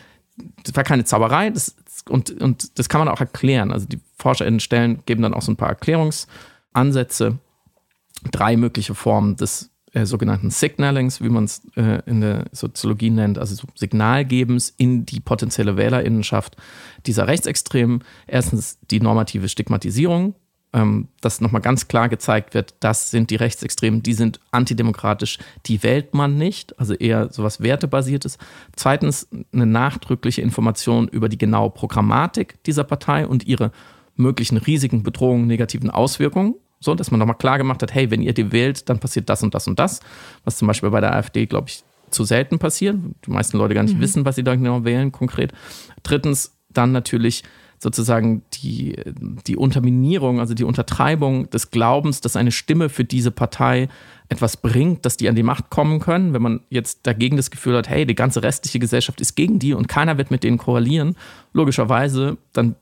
[0.64, 1.76] das war keine Zauberei, das,
[2.08, 3.72] und, und das kann man auch erklären.
[3.72, 7.38] Also die ForscherInnen stellen, geben dann auch so ein paar Erklärungsansätze,
[8.30, 13.38] drei mögliche Formen des äh, sogenannten Signalings, wie man es äh, in der Soziologie nennt,
[13.38, 16.56] also so Signalgebens in die potenzielle Wählerinnenschaft
[17.06, 18.02] dieser Rechtsextremen.
[18.26, 20.34] Erstens die normative Stigmatisierung,
[20.72, 25.82] ähm, dass nochmal ganz klar gezeigt wird, das sind die Rechtsextremen, die sind antidemokratisch, die
[25.82, 28.38] wählt man nicht, also eher sowas Wertebasiertes.
[28.74, 33.72] Zweitens eine nachdrückliche Information über die genaue Programmatik dieser Partei und ihre
[34.14, 36.54] möglichen Risiken, Bedrohungen, negativen Auswirkungen.
[36.82, 39.42] So, dass man nochmal klar gemacht hat, hey, wenn ihr die wählt, dann passiert das
[39.42, 40.00] und das und das.
[40.44, 42.96] Was zum Beispiel bei der AfD, glaube ich, zu selten passiert.
[43.24, 44.00] Die meisten Leute gar nicht mhm.
[44.00, 45.52] wissen, was sie da genau wählen, konkret.
[46.02, 47.44] Drittens, dann natürlich
[47.82, 48.94] sozusagen die,
[49.48, 53.88] die Unterminierung, also die Untertreibung des Glaubens, dass eine Stimme für diese Partei
[54.28, 56.32] etwas bringt, dass die an die Macht kommen können.
[56.32, 59.74] Wenn man jetzt dagegen das Gefühl hat, hey, die ganze restliche Gesellschaft ist gegen die
[59.74, 61.16] und keiner wird mit denen koalieren,
[61.52, 62.76] logischerweise, dann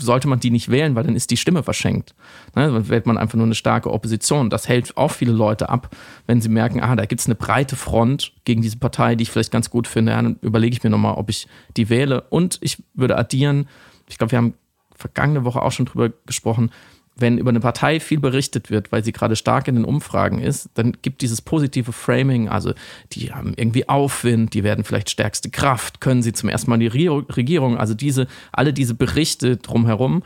[0.00, 2.14] sollte man die nicht wählen, weil dann ist die Stimme verschenkt.
[2.54, 4.50] Ne, dann wählt man einfach nur eine starke Opposition.
[4.50, 5.96] Das hält auch viele Leute ab,
[6.28, 9.32] wenn sie merken, ah, da gibt es eine breite Front gegen diese Partei, die ich
[9.32, 10.12] vielleicht ganz gut finde.
[10.12, 12.20] Ja, dann überlege ich mir nochmal, ob ich die wähle.
[12.30, 13.66] Und ich würde addieren,
[14.08, 14.54] ich glaube, wir haben
[14.94, 16.70] vergangene Woche auch schon drüber gesprochen,
[17.16, 20.70] wenn über eine Partei viel berichtet wird, weil sie gerade stark in den Umfragen ist,
[20.74, 22.72] dann gibt dieses positive Framing, also
[23.12, 26.88] die haben irgendwie Aufwind, die werden vielleicht stärkste Kraft, können sie zum ersten Mal die
[26.88, 30.24] Regierung, also diese, alle diese Berichte drumherum,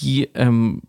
[0.00, 0.82] die ähm,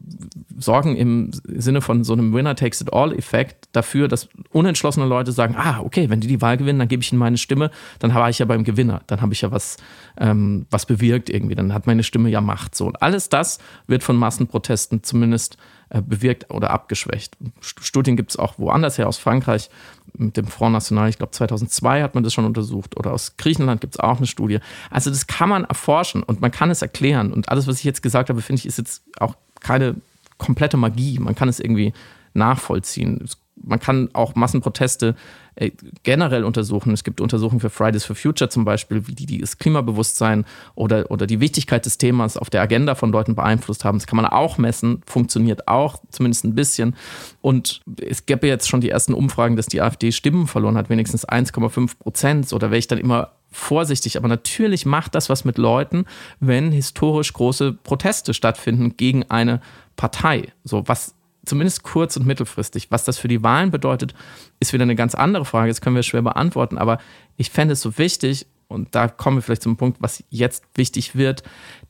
[0.57, 6.19] sorgen im Sinne von so einem Winner-Takes-it-all-Effekt dafür, dass unentschlossene Leute sagen, ah, okay, wenn
[6.19, 8.63] die die Wahl gewinnen, dann gebe ich ihnen meine Stimme, dann war ich ja beim
[8.63, 9.77] Gewinner, dann habe ich ja was,
[10.17, 12.75] ähm, was bewirkt irgendwie, dann hat meine Stimme ja Macht.
[12.75, 12.87] So.
[12.87, 15.57] Und alles das wird von Massenprotesten zumindest
[15.89, 17.35] bewirkt oder abgeschwächt.
[17.61, 19.69] Studien gibt es auch woanders her, aus Frankreich
[20.17, 23.81] mit dem Front National, ich glaube 2002 hat man das schon untersucht oder aus Griechenland
[23.81, 24.59] gibt es auch eine Studie.
[24.89, 28.01] Also das kann man erforschen und man kann es erklären und alles, was ich jetzt
[28.01, 29.95] gesagt habe, finde ich, ist jetzt auch keine
[30.37, 31.19] komplette Magie.
[31.19, 31.93] Man kann es irgendwie
[32.33, 33.27] nachvollziehen.
[33.63, 35.15] Man kann auch Massenproteste
[35.55, 35.71] äh,
[36.03, 36.93] generell untersuchen.
[36.93, 40.45] Es gibt Untersuchungen für Fridays for Future zum Beispiel, wie die das Klimabewusstsein
[40.75, 43.97] oder, oder die Wichtigkeit des Themas auf der Agenda von Leuten beeinflusst haben.
[43.97, 46.95] Das kann man auch messen, funktioniert auch, zumindest ein bisschen.
[47.41, 51.27] Und es gäbe jetzt schon die ersten Umfragen, dass die AfD Stimmen verloren hat, wenigstens
[51.27, 52.53] 1,5 Prozent.
[52.53, 54.17] Oder wäre ich dann immer vorsichtig.
[54.17, 56.05] Aber natürlich macht das was mit Leuten,
[56.39, 59.61] wenn historisch große Proteste stattfinden gegen eine
[59.95, 60.53] Partei.
[60.63, 61.15] So, was
[61.49, 62.91] zumindest kurz- und mittelfristig.
[62.91, 64.13] Was das für die Wahlen bedeutet,
[64.59, 65.69] ist wieder eine ganz andere Frage.
[65.69, 66.77] Das können wir schwer beantworten.
[66.77, 66.99] Aber
[67.37, 71.15] ich fände es so wichtig, und da kommen wir vielleicht zum Punkt, was jetzt wichtig
[71.15, 71.41] wird,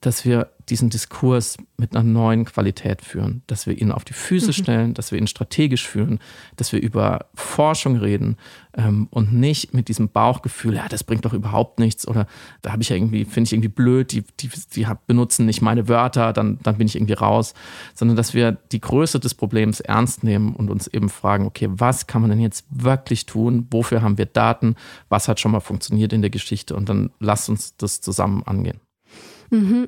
[0.02, 4.48] dass wir diesen Diskurs mit einer neuen Qualität führen, dass wir ihn auf die Füße
[4.48, 4.54] mhm.
[4.54, 6.20] stellen, dass wir ihn strategisch führen,
[6.58, 8.38] dass wir über Forschung reden
[8.74, 12.28] ähm, und nicht mit diesem Bauchgefühl, ja, das bringt doch überhaupt nichts oder
[12.62, 15.88] da habe ich ja irgendwie, finde ich irgendwie blöd, die, die, die benutzen nicht meine
[15.88, 17.54] Wörter, dann, dann bin ich irgendwie raus,
[17.96, 22.08] sondern dass wir die Größe des Problems ernst nehmen und uns eben fragen, okay, was
[22.08, 23.68] kann man denn jetzt wirklich tun?
[23.72, 24.76] Wofür haben wir Daten?
[25.10, 26.76] Was hat schon mal funktioniert in der Geschichte?
[26.76, 28.80] Und dann lasst uns das zusammen angehen.
[29.50, 29.88] Mhm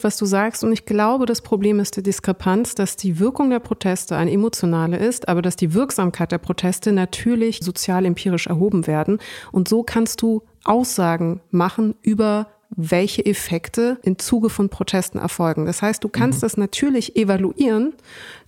[0.00, 0.64] was du sagst.
[0.64, 4.96] Und ich glaube, das Problem ist die Diskrepanz, dass die Wirkung der Proteste eine emotionale
[4.96, 9.18] ist, aber dass die Wirksamkeit der Proteste natürlich sozial empirisch erhoben werden.
[9.52, 15.64] Und so kannst du Aussagen machen über welche Effekte im Zuge von Protesten erfolgen.
[15.64, 16.42] Das heißt, du kannst mhm.
[16.42, 17.94] das natürlich evaluieren,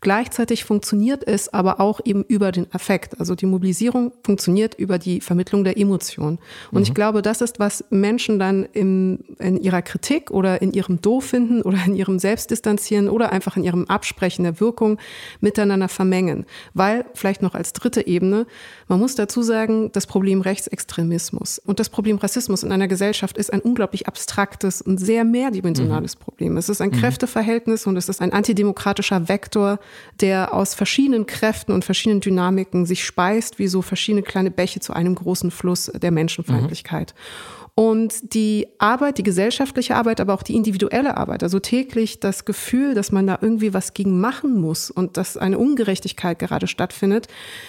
[0.01, 3.19] gleichzeitig funktioniert es aber auch eben über den Affekt.
[3.21, 6.39] Also die Mobilisierung funktioniert über die Vermittlung der Emotion.
[6.71, 6.83] Und mhm.
[6.83, 11.27] ich glaube, das ist, was Menschen dann im, in ihrer Kritik oder in ihrem Doof
[11.27, 14.99] finden oder in ihrem Selbstdistanzieren oder einfach in ihrem Absprechen der Wirkung
[15.41, 16.47] miteinander vermengen.
[16.75, 18.47] Weil, vielleicht noch als dritte Ebene,
[18.89, 23.53] man muss dazu sagen, das Problem Rechtsextremismus und das Problem Rassismus in einer Gesellschaft ist
[23.53, 26.21] ein unglaublich abstraktes und sehr mehrdimensionales mhm.
[26.21, 26.57] Problem.
[26.57, 26.95] Es ist ein mhm.
[26.95, 29.79] Kräfteverhältnis und es ist ein antidemokratischer Vektor,
[30.21, 34.93] der aus verschiedenen Kräften und verschiedenen Dynamiken sich speist, wie so verschiedene kleine Bäche zu
[34.93, 37.15] einem großen Fluss der Menschenfeindlichkeit.
[37.15, 37.60] Mhm.
[37.75, 42.95] Und die Arbeit, die gesellschaftliche Arbeit, aber auch die individuelle Arbeit, also täglich das Gefühl,
[42.95, 47.29] dass man da irgendwie was gegen machen muss und dass eine Ungerechtigkeit gerade stattfindet,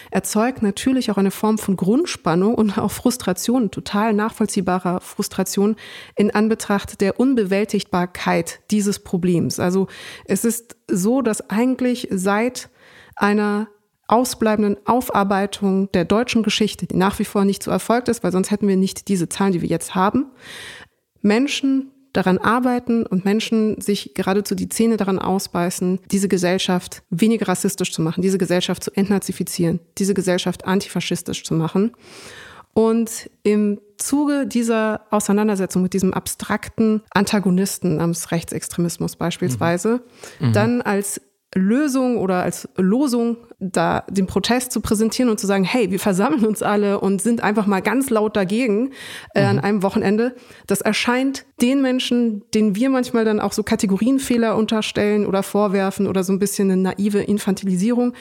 [0.10, 5.76] erzeugt natürlich auch eine Form von Grundspannung und auch Frustration, total nachvollziehbarer Frustration
[6.16, 9.60] in Anbetracht der Unbewältigbarkeit dieses Problems.
[9.60, 9.88] Also
[10.26, 12.70] es ist so, dass eigentlich seit
[13.16, 13.68] einer
[14.12, 18.52] ausbleibenden Aufarbeitung der deutschen Geschichte, die nach wie vor nicht so erfolgt ist, weil sonst
[18.52, 20.26] hätten wir nicht diese Zahlen, die wir jetzt haben,
[21.22, 27.94] Menschen daran arbeiten und Menschen sich geradezu die Zähne daran ausbeißen, diese Gesellschaft weniger rassistisch
[27.94, 31.94] zu machen, diese Gesellschaft zu entnazifizieren, diese Gesellschaft antifaschistisch zu machen.
[32.74, 40.02] Und im Zuge dieser Auseinandersetzung mit diesem abstrakten Antagonisten namens Rechtsextremismus beispielsweise,
[40.40, 40.54] mhm.
[40.54, 41.22] dann als
[41.54, 46.46] Lösung oder als Losung da den Protest zu präsentieren und zu sagen, hey, wir versammeln
[46.46, 48.92] uns alle und sind einfach mal ganz laut dagegen
[49.36, 49.50] äh, mhm.
[49.50, 50.36] an einem Wochenende.
[50.66, 56.24] Das erscheint den Menschen, denen wir manchmal dann auch so Kategorienfehler unterstellen oder vorwerfen oder
[56.24, 58.14] so ein bisschen eine naive Infantilisierung,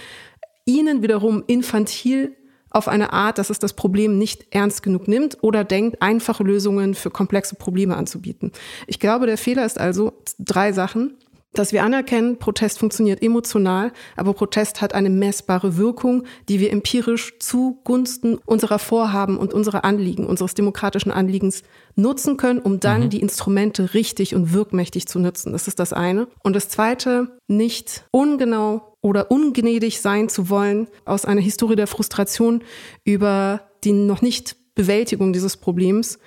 [0.67, 2.37] ihnen wiederum infantil
[2.71, 6.95] auf eine Art, dass es das Problem nicht ernst genug nimmt oder denkt, einfache Lösungen
[6.95, 8.53] für komplexe Probleme anzubieten.
[8.87, 11.17] Ich glaube, der Fehler ist also drei Sachen
[11.53, 17.39] dass wir anerkennen, Protest funktioniert emotional, aber Protest hat eine messbare Wirkung, die wir empirisch
[17.41, 21.63] zugunsten unserer Vorhaben und unserer Anliegen, unseres demokratischen Anliegens
[21.97, 23.11] nutzen können, um dann mhm.
[23.11, 25.53] die Instrumente richtig und wirkmächtig zu nutzen.
[25.53, 26.29] Das ist das eine.
[26.45, 32.63] Und das zweite, nicht ungenau oder ungnädig sein zu wollen aus einer Historie der Frustration
[33.05, 36.19] über die noch nicht Bewältigung dieses Problems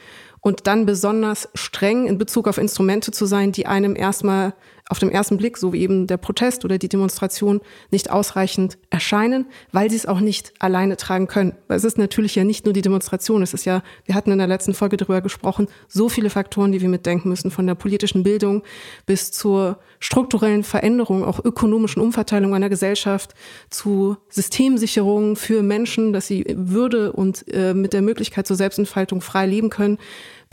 [0.41, 4.53] und dann besonders streng in Bezug auf Instrumente zu sein, die einem erstmal
[4.89, 9.45] auf dem ersten Blick, so wie eben der Protest oder die Demonstration, nicht ausreichend erscheinen,
[9.71, 11.53] weil sie es auch nicht alleine tragen können.
[11.67, 14.37] Weil es ist natürlich ja nicht nur die Demonstration, es ist ja, wir hatten in
[14.39, 18.23] der letzten Folge darüber gesprochen, so viele Faktoren, die wir mitdenken müssen, von der politischen
[18.23, 18.63] Bildung
[19.05, 23.33] bis zur strukturellen Veränderung, auch ökonomischen Umverteilung einer Gesellschaft,
[23.69, 29.45] zu Systemsicherungen für Menschen, dass sie Würde und äh, mit der Möglichkeit zur Selbstentfaltung frei
[29.45, 29.97] leben können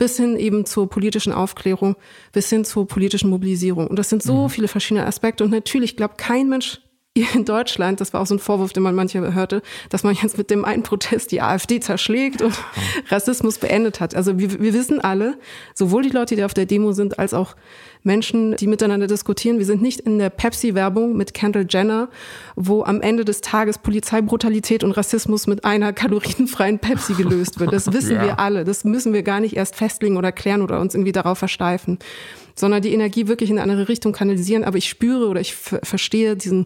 [0.01, 1.95] bis hin eben zur politischen Aufklärung,
[2.31, 3.85] bis hin zur politischen Mobilisierung.
[3.85, 4.49] Und das sind so mhm.
[4.49, 5.43] viele verschiedene Aspekte.
[5.43, 6.81] Und natürlich glaubt kein Mensch
[7.13, 10.37] in Deutschland, das war auch so ein Vorwurf, den man manchmal hörte, dass man jetzt
[10.37, 12.57] mit dem einen Protest die AfD zerschlägt und
[13.09, 14.15] Rassismus beendet hat.
[14.15, 15.37] Also wir, wir wissen alle,
[15.73, 17.57] sowohl die Leute, die auf der Demo sind, als auch
[18.03, 19.57] Menschen, die miteinander diskutieren.
[19.57, 22.09] Wir sind nicht in der Pepsi-Werbung mit Kendall Jenner,
[22.55, 27.73] wo am Ende des Tages Polizeibrutalität und Rassismus mit einer kalorienfreien Pepsi gelöst wird.
[27.73, 28.23] Das wissen ja.
[28.23, 28.63] wir alle.
[28.63, 31.99] Das müssen wir gar nicht erst festlegen oder klären oder uns irgendwie darauf versteifen
[32.55, 34.63] sondern die Energie wirklich in eine andere Richtung kanalisieren.
[34.63, 36.65] Aber ich spüre oder ich verstehe diesen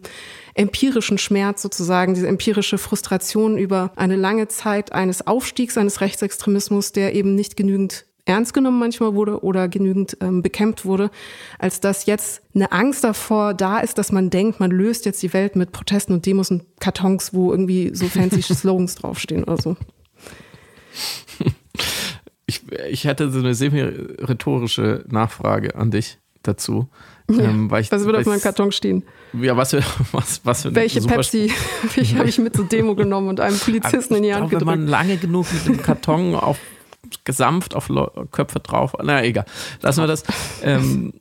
[0.54, 7.14] empirischen Schmerz sozusagen, diese empirische Frustration über eine lange Zeit eines Aufstiegs eines Rechtsextremismus, der
[7.14, 11.10] eben nicht genügend ernst genommen manchmal wurde oder genügend ähm, bekämpft wurde,
[11.58, 15.32] als dass jetzt eine Angst davor da ist, dass man denkt, man löst jetzt die
[15.32, 19.76] Welt mit Protesten und Demos und Kartons, wo irgendwie so fancy Slogans draufstehen oder so.
[22.90, 26.88] Ich, hätte so eine semi-rhetorische Nachfrage an dich dazu.
[27.30, 29.02] Ja, ähm, ich, was wird auf meinem Karton stehen?
[29.32, 29.72] Ja, was,
[30.12, 31.52] was, was für Welche Pepsi
[32.16, 34.78] habe ich mit zur Demo genommen und einem Polizisten in die Hand glaube, gedrückt?
[34.78, 36.58] Wenn man lange genug mit dem Karton auf
[37.24, 37.88] gesamt auf
[38.32, 38.94] Köpfe drauf.
[39.02, 39.44] Na egal,
[39.80, 40.24] lassen wir das.
[40.62, 41.12] Ähm,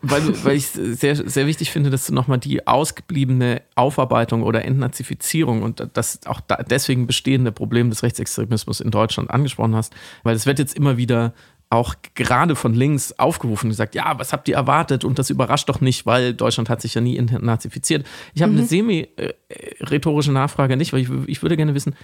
[0.00, 5.62] weil, weil ich sehr, sehr wichtig finde, dass du nochmal die ausgebliebene Aufarbeitung oder Entnazifizierung
[5.62, 10.46] und das auch da deswegen bestehende Problem des Rechtsextremismus in Deutschland angesprochen hast, weil es
[10.46, 11.32] wird jetzt immer wieder
[11.70, 15.04] auch gerade von links aufgerufen und gesagt, ja, was habt ihr erwartet?
[15.04, 18.06] Und das überrascht doch nicht, weil Deutschland hat sich ja nie entnazifiziert.
[18.34, 18.58] Ich habe mhm.
[18.58, 21.94] eine semi-rhetorische Nachfrage nicht, weil ich, ich würde gerne wissen,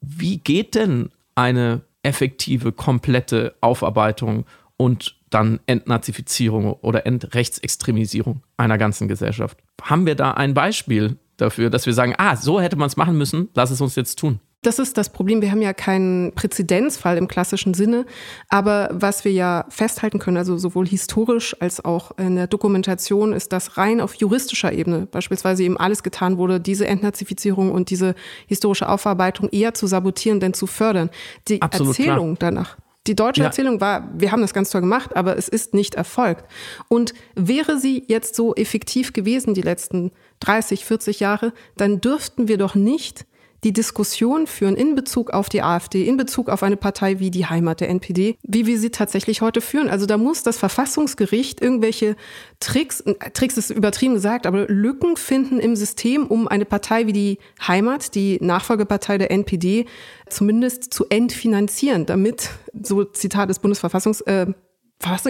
[0.00, 4.44] wie geht denn eine effektive, komplette Aufarbeitung
[4.76, 9.58] und dann Entnazifizierung oder Entrechtsextremisierung einer ganzen Gesellschaft.
[9.82, 13.18] Haben wir da ein Beispiel dafür, dass wir sagen, ah, so hätte man es machen
[13.18, 14.40] müssen, lass es uns jetzt tun?
[14.62, 15.42] Das ist das Problem.
[15.42, 18.06] Wir haben ja keinen Präzedenzfall im klassischen Sinne.
[18.48, 23.52] Aber was wir ja festhalten können, also sowohl historisch als auch in der Dokumentation, ist,
[23.52, 28.14] dass rein auf juristischer Ebene beispielsweise eben alles getan wurde, diese Entnazifizierung und diese
[28.46, 31.10] historische Aufarbeitung eher zu sabotieren, denn zu fördern.
[31.48, 32.52] Die Absolut Erzählung klar.
[32.52, 33.46] danach die deutsche ja.
[33.46, 36.44] Erzählung war, wir haben das ganz toll gemacht, aber es ist nicht erfolgt.
[36.88, 42.58] Und wäre sie jetzt so effektiv gewesen, die letzten 30, 40 Jahre, dann dürften wir
[42.58, 43.26] doch nicht
[43.64, 47.46] die Diskussion führen in Bezug auf die AfD, in Bezug auf eine Partei wie die
[47.46, 49.88] Heimat der NPD, wie wir sie tatsächlich heute führen.
[49.88, 52.16] Also da muss das Verfassungsgericht irgendwelche
[52.60, 57.38] Tricks, Tricks ist übertrieben gesagt, aber Lücken finden im System, um eine Partei wie die
[57.66, 59.86] Heimat, die Nachfolgepartei der NPD,
[60.28, 62.50] zumindest zu entfinanzieren, damit,
[62.82, 64.46] so Zitat des Bundesverfassungs, äh,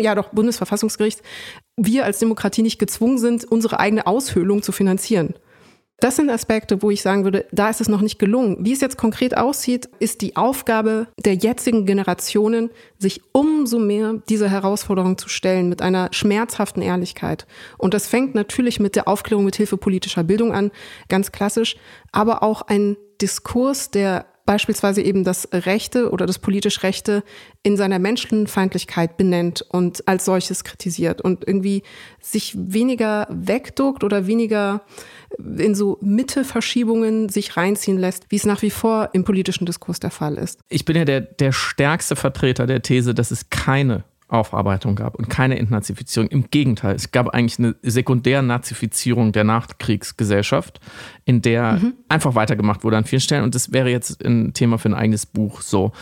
[0.01, 1.23] ja doch, Bundesverfassungsgericht,
[1.77, 5.35] wir als Demokratie nicht gezwungen sind, unsere eigene Aushöhlung zu finanzieren.
[6.01, 8.59] Das sind Aspekte, wo ich sagen würde, da ist es noch nicht gelungen.
[8.61, 14.51] Wie es jetzt konkret aussieht, ist die Aufgabe der jetzigen Generationen, sich umso mehr dieser
[14.51, 17.47] Herausforderung zu stellen mit einer schmerzhaften Ehrlichkeit.
[17.79, 20.73] Und das fängt natürlich mit der Aufklärung mit Hilfe politischer Bildung an,
[21.09, 21.77] ganz klassisch,
[22.13, 27.23] aber auch ein Diskurs, der beispielsweise eben das Rechte oder das politisch Rechte
[27.63, 31.83] in seiner Menschenfeindlichkeit benennt und als solches kritisiert und irgendwie
[32.21, 34.83] sich weniger wegduckt oder weniger
[35.39, 40.11] in so Mitteverschiebungen sich reinziehen lässt, wie es nach wie vor im politischen Diskurs der
[40.11, 40.61] Fall ist.
[40.69, 45.29] Ich bin ja der, der stärkste Vertreter der These, dass es keine Aufarbeitung gab und
[45.29, 46.29] keine Entnazifizierung.
[46.29, 50.81] Im Gegenteil, es gab eigentlich eine Sekundärnazifizierung der Nachkriegsgesellschaft,
[51.25, 51.95] in der mhm.
[52.09, 53.45] einfach weitergemacht wurde an vielen Stellen.
[53.45, 55.93] Und das wäre jetzt ein Thema für ein eigenes Buch so.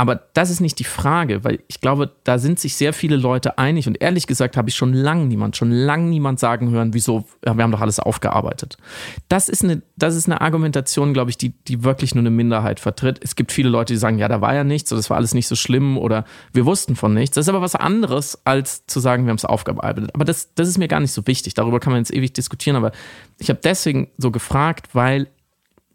[0.00, 3.58] Aber das ist nicht die Frage, weil ich glaube, da sind sich sehr viele Leute
[3.58, 3.86] einig.
[3.86, 7.54] Und ehrlich gesagt habe ich schon lange niemand, schon lange niemand sagen hören, wieso, ja,
[7.54, 8.78] wir haben doch alles aufgearbeitet.
[9.28, 12.80] Das ist eine, das ist eine Argumentation, glaube ich, die, die wirklich nur eine Minderheit
[12.80, 13.20] vertritt.
[13.22, 15.34] Es gibt viele Leute, die sagen, ja, da war ja nichts oder das war alles
[15.34, 17.34] nicht so schlimm oder wir wussten von nichts.
[17.34, 20.08] Das ist aber was anderes, als zu sagen, wir haben es aufgearbeitet.
[20.14, 21.52] Aber das, das ist mir gar nicht so wichtig.
[21.52, 22.76] Darüber kann man jetzt ewig diskutieren.
[22.76, 22.92] Aber
[23.36, 25.26] ich habe deswegen so gefragt, weil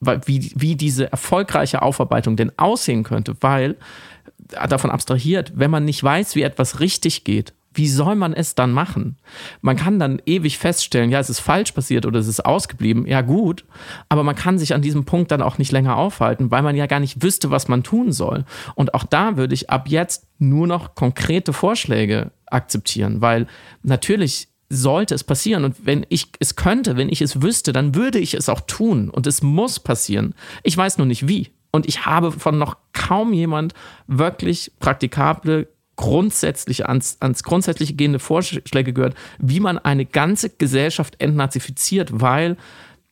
[0.02, 3.76] wie, wie diese erfolgreiche Aufarbeitung denn aussehen könnte, weil
[4.52, 8.56] äh, davon abstrahiert, wenn man nicht weiß, wie etwas richtig geht, wie soll man es
[8.56, 9.18] dann machen?
[9.62, 13.22] Man kann dann ewig feststellen, ja, es ist falsch passiert oder es ist ausgeblieben, ja
[13.22, 13.66] gut,
[14.10, 16.88] aber man kann sich an diesem Punkt dann auch nicht länger aufhalten, weil man ja
[16.88, 18.46] gar nicht wüsste, was man tun soll.
[18.76, 23.48] Und auch da würde ich ab jetzt nur noch konkrete Vorschläge akzeptieren, weil
[23.84, 25.64] natürlich sollte es passieren.
[25.64, 29.10] Und wenn ich es könnte, wenn ich es wüsste, dann würde ich es auch tun.
[29.10, 30.34] Und es muss passieren.
[30.64, 31.52] Ich weiß nur nicht wie.
[31.72, 33.74] Und ich habe von noch kaum jemand
[34.08, 42.10] wirklich praktikable, grundsätzlich ans, ans grundsätzliche gehende Vorschläge gehört, wie man eine ganze Gesellschaft entnazifiziert,
[42.20, 42.58] weil,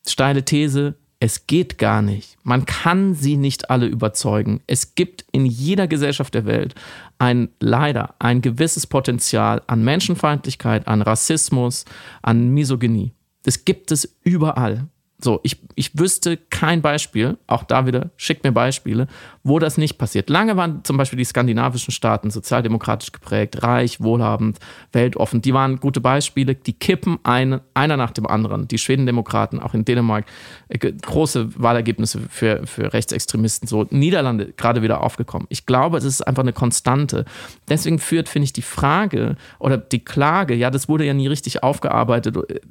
[0.08, 2.36] steile These, es geht gar nicht.
[2.44, 4.60] Man kann sie nicht alle überzeugen.
[4.68, 6.76] Es gibt in jeder Gesellschaft der Welt
[7.18, 11.86] ein leider ein gewisses Potenzial an Menschenfeindlichkeit, an Rassismus,
[12.22, 13.14] an Misogynie.
[13.44, 14.88] Das gibt es überall.
[15.18, 19.08] So, ich, ich wüsste kein Beispiel, auch da wieder, schickt mir Beispiele,
[19.46, 20.30] wo das nicht passiert.
[20.30, 24.58] Lange waren zum Beispiel die skandinavischen Staaten sozialdemokratisch geprägt, reich, wohlhabend,
[24.94, 25.42] weltoffen.
[25.42, 26.56] Die waren gute Beispiele.
[26.56, 28.70] Die kippen ein, einer nach dem anderen.
[28.70, 30.26] Die Schwedendemokraten, auch in Dänemark,
[30.70, 33.68] äh, große Wahlergebnisse für, für Rechtsextremisten.
[33.68, 35.48] So, Niederlande gerade wieder aufgekommen.
[35.50, 37.26] Ich glaube, es ist einfach eine Konstante.
[37.68, 41.64] Deswegen führt, finde ich, die Frage oder die Klage, ja, das wurde ja nie richtig
[41.64, 42.62] aufgearbeitet, äh,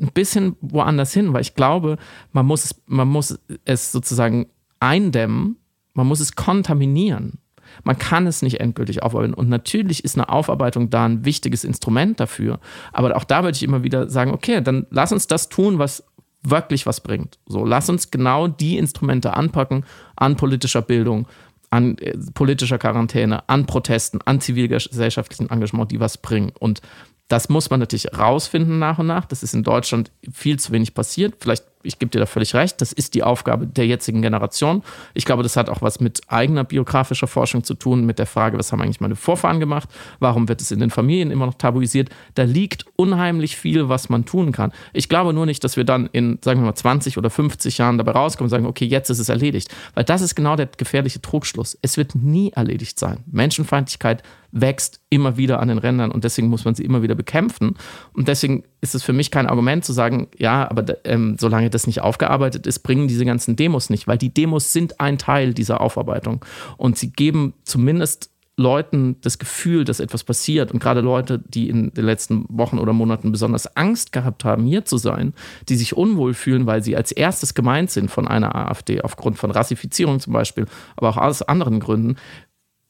[0.00, 1.96] ein bisschen woanders hin, weil ich glaube,
[2.32, 4.46] man muss es, man muss es sozusagen
[4.78, 5.56] eindämmen
[5.94, 7.38] man muss es kontaminieren.
[7.84, 9.34] Man kann es nicht endgültig aufarbeiten.
[9.34, 12.58] Und natürlich ist eine Aufarbeitung da ein wichtiges Instrument dafür.
[12.92, 16.04] Aber auch da würde ich immer wieder sagen, okay, dann lass uns das tun, was
[16.42, 17.38] wirklich was bringt.
[17.46, 19.84] So, lass uns genau die Instrumente anpacken
[20.16, 21.28] an politischer Bildung,
[21.70, 26.52] an äh, politischer Quarantäne, an Protesten, an zivilgesellschaftlichen Engagement, die was bringen.
[26.58, 26.80] Und
[27.28, 29.24] das muss man natürlich rausfinden nach und nach.
[29.24, 31.34] Das ist in Deutschland viel zu wenig passiert.
[31.38, 34.82] Vielleicht ich gebe dir da völlig recht, das ist die Aufgabe der jetzigen Generation.
[35.14, 38.58] Ich glaube, das hat auch was mit eigener biografischer Forschung zu tun, mit der Frage,
[38.58, 39.88] was haben eigentlich meine Vorfahren gemacht,
[40.18, 42.10] warum wird es in den Familien immer noch tabuisiert.
[42.34, 44.72] Da liegt unheimlich viel, was man tun kann.
[44.92, 47.98] Ich glaube nur nicht, dass wir dann in, sagen wir mal, 20 oder 50 Jahren
[47.98, 49.68] dabei rauskommen und sagen, okay, jetzt ist es erledigt.
[49.94, 51.78] Weil das ist genau der gefährliche Trugschluss.
[51.82, 53.18] Es wird nie erledigt sein.
[53.26, 57.74] Menschenfeindlichkeit wächst immer wieder an den Rändern und deswegen muss man sie immer wieder bekämpfen.
[58.12, 61.86] Und deswegen ist es für mich kein Argument zu sagen, ja, aber ähm, solange das
[61.86, 65.80] nicht aufgearbeitet ist, bringen diese ganzen Demos nicht, weil die Demos sind ein Teil dieser
[65.80, 66.44] Aufarbeitung
[66.76, 71.92] und sie geben zumindest Leuten das Gefühl, dass etwas passiert und gerade Leute, die in
[71.94, 75.32] den letzten Wochen oder Monaten besonders Angst gehabt haben, hier zu sein,
[75.68, 79.50] die sich unwohl fühlen, weil sie als erstes gemeint sind von einer AfD, aufgrund von
[79.50, 82.16] Rassifizierung zum Beispiel, aber auch aus anderen Gründen,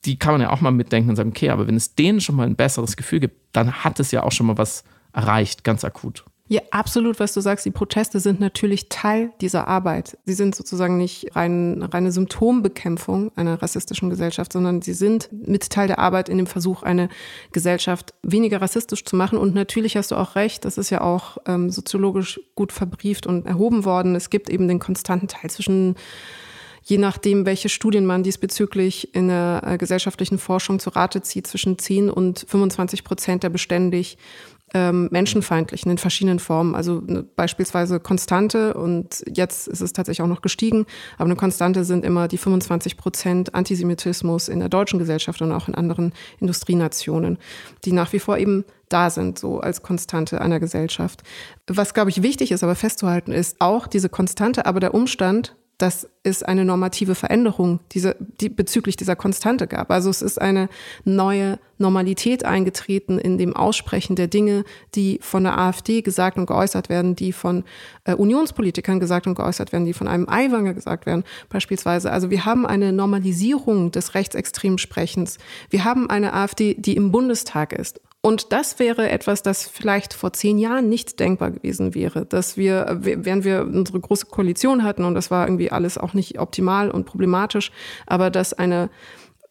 [0.04, 2.36] die kann man ja auch mal mitdenken und sagen, okay, aber wenn es denen schon
[2.36, 5.84] mal ein besseres Gefühl gibt, dann hat es ja auch schon mal was erreicht, ganz
[5.84, 6.24] akut.
[6.52, 7.64] Ja, absolut, was du sagst.
[7.64, 10.18] Die Proteste sind natürlich Teil dieser Arbeit.
[10.24, 15.86] Sie sind sozusagen nicht rein, reine Symptombekämpfung einer rassistischen Gesellschaft, sondern sie sind mit Teil
[15.86, 17.08] der Arbeit in dem Versuch, eine
[17.52, 19.38] Gesellschaft weniger rassistisch zu machen.
[19.38, 23.46] Und natürlich hast du auch recht, das ist ja auch ähm, soziologisch gut verbrieft und
[23.46, 24.16] erhoben worden.
[24.16, 25.94] Es gibt eben den konstanten Teil zwischen
[26.82, 31.78] je nachdem, welche Studien man diesbezüglich in der äh, gesellschaftlichen Forschung zu Rate zieht, zwischen
[31.78, 34.18] 10 und 25 Prozent der beständig
[34.72, 36.74] ähm, menschenfeindlichen in verschiedenen Formen.
[36.74, 40.86] Also ne, beispielsweise Konstante und jetzt ist es tatsächlich auch noch gestiegen,
[41.16, 45.68] aber eine Konstante sind immer die 25 Prozent Antisemitismus in der deutschen Gesellschaft und auch
[45.68, 47.38] in anderen Industrienationen,
[47.84, 51.22] die nach wie vor eben da sind, so als Konstante einer Gesellschaft.
[51.66, 56.08] Was, glaube ich, wichtig ist, aber festzuhalten, ist auch diese Konstante, aber der Umstand, dass
[56.22, 59.90] es eine normative Veränderung diese, die, bezüglich dieser Konstante gab.
[59.90, 60.68] Also es ist eine
[61.04, 64.64] neue Normalität eingetreten in dem Aussprechen der Dinge,
[64.94, 67.64] die von der AfD gesagt und geäußert werden, die von
[68.04, 72.12] äh, Unionspolitikern gesagt und geäußert werden, die von einem Aiwanger gesagt werden, beispielsweise.
[72.12, 75.38] Also wir haben eine Normalisierung des rechtsextremen Sprechens.
[75.70, 78.00] Wir haben eine AfD, die im Bundestag ist.
[78.22, 82.98] Und das wäre etwas, das vielleicht vor zehn Jahren nicht denkbar gewesen wäre, dass wir,
[83.00, 87.06] während wir unsere große Koalition hatten und das war irgendwie alles auch nicht optimal und
[87.06, 87.72] problematisch,
[88.06, 88.90] aber dass eine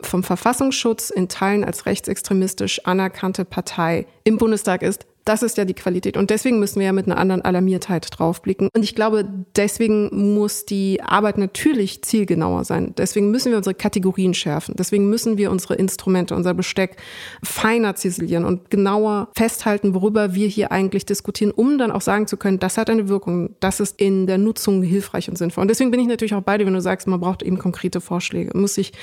[0.01, 5.73] vom Verfassungsschutz in Teilen als rechtsextremistisch anerkannte Partei im Bundestag ist, das ist ja die
[5.73, 6.17] Qualität.
[6.17, 8.69] Und deswegen müssen wir ja mit einer anderen Alarmiertheit draufblicken.
[8.73, 12.93] Und ich glaube, deswegen muss die Arbeit natürlich zielgenauer sein.
[12.97, 14.75] Deswegen müssen wir unsere Kategorien schärfen.
[14.77, 16.97] Deswegen müssen wir unsere Instrumente, unser Besteck
[17.43, 22.37] feiner ziselieren und genauer festhalten, worüber wir hier eigentlich diskutieren, um dann auch sagen zu
[22.37, 23.55] können, das hat eine Wirkung.
[23.59, 25.61] Das ist in der Nutzung hilfreich und sinnvoll.
[25.61, 28.01] Und deswegen bin ich natürlich auch bei dir, wenn du sagst, man braucht eben konkrete
[28.01, 28.57] Vorschläge.
[28.57, 28.93] Muss sich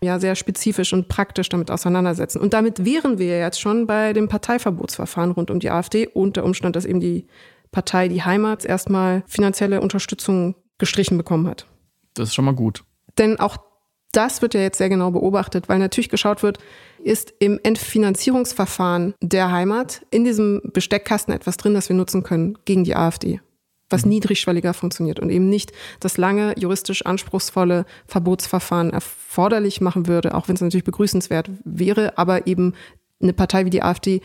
[0.00, 2.40] ja sehr spezifisch und praktisch damit auseinandersetzen.
[2.40, 6.44] Und damit wären wir jetzt schon bei dem Parteiverbotsverfahren rund um die AfD und der
[6.44, 7.26] Umstand, dass eben die
[7.70, 11.66] Partei Die Heimat erstmal finanzielle Unterstützung gestrichen bekommen hat.
[12.14, 12.84] Das ist schon mal gut.
[13.18, 13.56] Denn auch
[14.12, 16.58] das wird ja jetzt sehr genau beobachtet, weil natürlich geschaut wird,
[17.02, 22.84] ist im Entfinanzierungsverfahren der Heimat in diesem Besteckkasten etwas drin, das wir nutzen können gegen
[22.84, 23.40] die AfD,
[23.88, 24.10] was mhm.
[24.10, 30.56] niedrigschwelliger funktioniert und eben nicht das lange juristisch anspruchsvolle Verbotsverfahren erforderlich machen würde, auch wenn
[30.56, 32.74] es natürlich begrüßenswert wäre, aber eben
[33.20, 34.20] eine Partei wie die AfD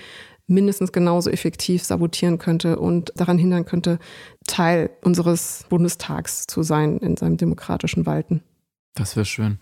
[0.47, 3.99] mindestens genauso effektiv sabotieren könnte und daran hindern könnte,
[4.47, 8.41] Teil unseres Bundestags zu sein in seinem demokratischen Walten.
[8.95, 9.59] Das wäre schön.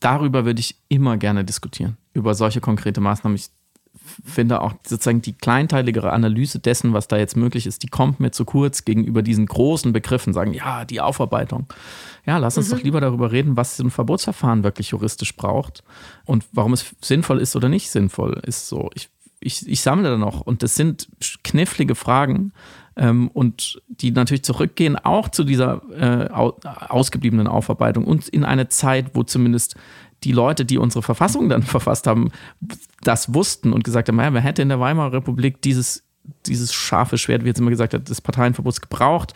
[0.00, 3.36] Darüber würde ich immer gerne diskutieren, über solche konkrete Maßnahmen.
[3.36, 3.50] Ich
[4.24, 8.30] finde auch sozusagen die kleinteiligere Analyse dessen, was da jetzt möglich ist, die kommt mir
[8.30, 11.66] zu kurz gegenüber diesen großen Begriffen, sagen, ja, die Aufarbeitung.
[12.24, 12.76] Ja, lass uns mhm.
[12.76, 15.82] doch lieber darüber reden, was so ein Verbotsverfahren wirklich juristisch braucht
[16.24, 18.68] und warum es sinnvoll ist oder nicht sinnvoll ist.
[18.68, 19.10] So, ich
[19.40, 20.40] ich, ich sammle da noch.
[20.40, 21.08] Und das sind
[21.44, 22.52] knifflige Fragen
[22.96, 29.10] ähm, und die natürlich zurückgehen auch zu dieser äh, ausgebliebenen Aufarbeitung und in eine Zeit,
[29.14, 29.76] wo zumindest
[30.24, 32.32] die Leute, die unsere Verfassung dann verfasst haben,
[33.02, 36.04] das wussten und gesagt haben, ja, wer hätte in der Weimarer Republik dieses,
[36.46, 39.34] dieses scharfe Schwert, wie jetzt immer gesagt hat, des Parteienverbots gebraucht,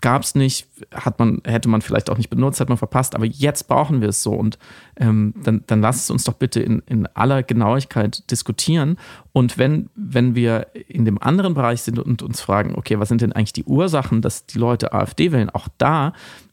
[0.00, 3.24] gab es nicht, hat man, hätte man vielleicht auch nicht benutzt, hat man verpasst, aber
[3.24, 4.58] jetzt brauchen wir es so und
[4.96, 8.96] ähm, dann, dann lasst es uns doch bitte in, in aller Genauigkeit diskutieren
[9.32, 13.20] und wenn, wenn wir in dem anderen Bereich sind und uns fragen, okay, was sind
[13.20, 16.12] denn eigentlich die Ursachen, dass die Leute AfD wählen, auch da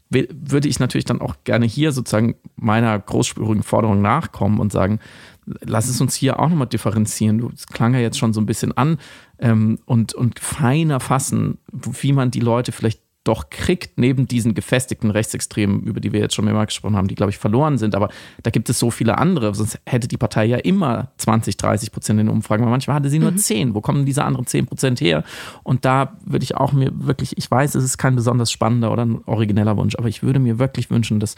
[0.09, 4.99] würde ich natürlich dann auch gerne hier sozusagen meiner großspürigen Forderung nachkommen und sagen,
[5.45, 7.49] lass es uns hier auch nochmal differenzieren.
[7.51, 8.97] Das klang ja jetzt schon so ein bisschen an
[9.39, 15.09] ähm, und, und feiner fassen, wie man die Leute vielleicht doch kriegt, neben diesen gefestigten
[15.11, 17.95] Rechtsextremen, über die wir jetzt schon mehrmals gesprochen haben, die, glaube ich, verloren sind.
[17.95, 18.09] Aber
[18.43, 19.53] da gibt es so viele andere.
[19.53, 22.63] Sonst hätte die Partei ja immer 20, 30 Prozent in den Umfragen.
[22.63, 23.37] Aber manchmal hatte sie nur mhm.
[23.37, 23.73] 10.
[23.73, 25.23] Wo kommen diese anderen 10 Prozent her?
[25.63, 29.03] Und da würde ich auch mir wirklich, ich weiß, es ist kein besonders spannender oder
[29.03, 31.35] ein origineller Wunsch, aber ich würde mir wirklich wünschen, dass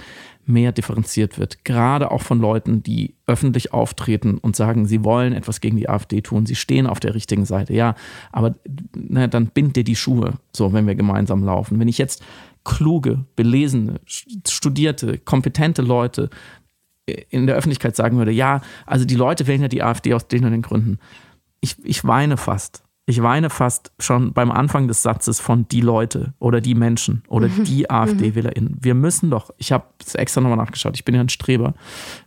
[0.48, 1.66] mehr differenziert wird.
[1.66, 6.22] Gerade auch von Leuten, die öffentlich auftreten und sagen, sie wollen etwas gegen die AfD
[6.22, 7.74] tun, sie stehen auf der richtigen Seite.
[7.74, 7.96] Ja,
[8.32, 8.56] aber
[8.96, 11.80] na, dann bind dir die Schuhe, so wenn wir gemeinsam laufen.
[11.80, 12.24] Wenn ich jetzt
[12.64, 16.30] kluge, belesene, studierte, kompetente Leute
[17.30, 20.46] in der Öffentlichkeit sagen würde, ja, also die Leute wählen ja die AfD aus den
[20.46, 21.00] und den Gründen.
[21.62, 22.84] Ich, ich weine fast.
[23.10, 27.48] Ich weine fast schon beim Anfang des Satzes von die Leute oder die Menschen oder
[27.48, 27.64] mhm.
[27.64, 28.78] die AfD-WählerInnen.
[28.82, 31.74] Wir müssen doch, ich habe es extra nochmal nachgeschaut, ich bin ja ein Streber,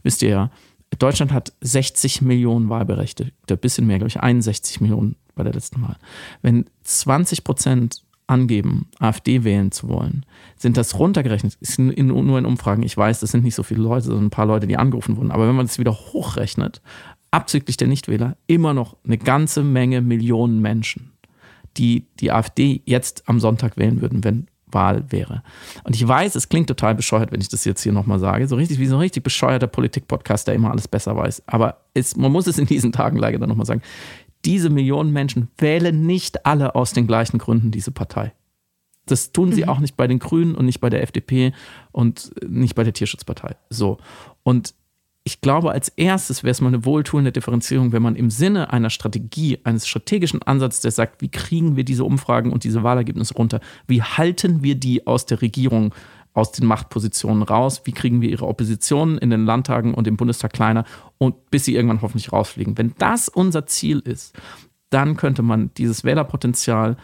[0.02, 0.50] wisst ihr ja.
[0.98, 5.82] Deutschland hat 60 Millionen Wahlberechtigte, ein bisschen mehr, glaube ich, 61 Millionen bei der letzten
[5.82, 5.96] Wahl.
[6.40, 10.24] Wenn 20 Prozent angeben, AfD wählen zu wollen,
[10.56, 14.06] sind das runtergerechnet, ist nur in Umfragen, ich weiß, das sind nicht so viele Leute,
[14.06, 16.80] sondern ein paar Leute, die angerufen wurden, aber wenn man das wieder hochrechnet
[17.30, 21.12] abzüglich der Nichtwähler, immer noch eine ganze Menge Millionen Menschen,
[21.76, 25.42] die die AfD jetzt am Sonntag wählen würden, wenn Wahl wäre.
[25.84, 28.46] Und ich weiß, es klingt total bescheuert, wenn ich das jetzt hier nochmal sage.
[28.48, 31.42] So richtig wie so ein richtig bescheuerter Politik-Podcast, der immer alles besser weiß.
[31.46, 33.82] Aber es, man muss es in diesen Tagen leider dann nochmal sagen.
[34.44, 38.32] Diese Millionen Menschen wählen nicht alle aus den gleichen Gründen diese Partei.
[39.06, 39.68] Das tun sie mhm.
[39.68, 41.52] auch nicht bei den Grünen und nicht bei der FDP
[41.92, 43.56] und nicht bei der Tierschutzpartei.
[43.68, 43.98] So.
[44.42, 44.74] Und
[45.30, 48.90] ich glaube, als erstes wäre es mal eine wohltuende Differenzierung, wenn man im Sinne einer
[48.90, 53.60] Strategie, eines strategischen Ansatzes, der sagt, wie kriegen wir diese Umfragen und diese Wahlergebnisse runter?
[53.86, 55.94] Wie halten wir die aus der Regierung,
[56.34, 57.82] aus den Machtpositionen raus?
[57.84, 60.84] Wie kriegen wir ihre Opposition in den Landtagen und im Bundestag kleiner
[61.18, 62.76] und bis sie irgendwann hoffentlich rausfliegen?
[62.76, 64.34] Wenn das unser Ziel ist,
[64.90, 66.96] dann könnte man dieses Wählerpotenzial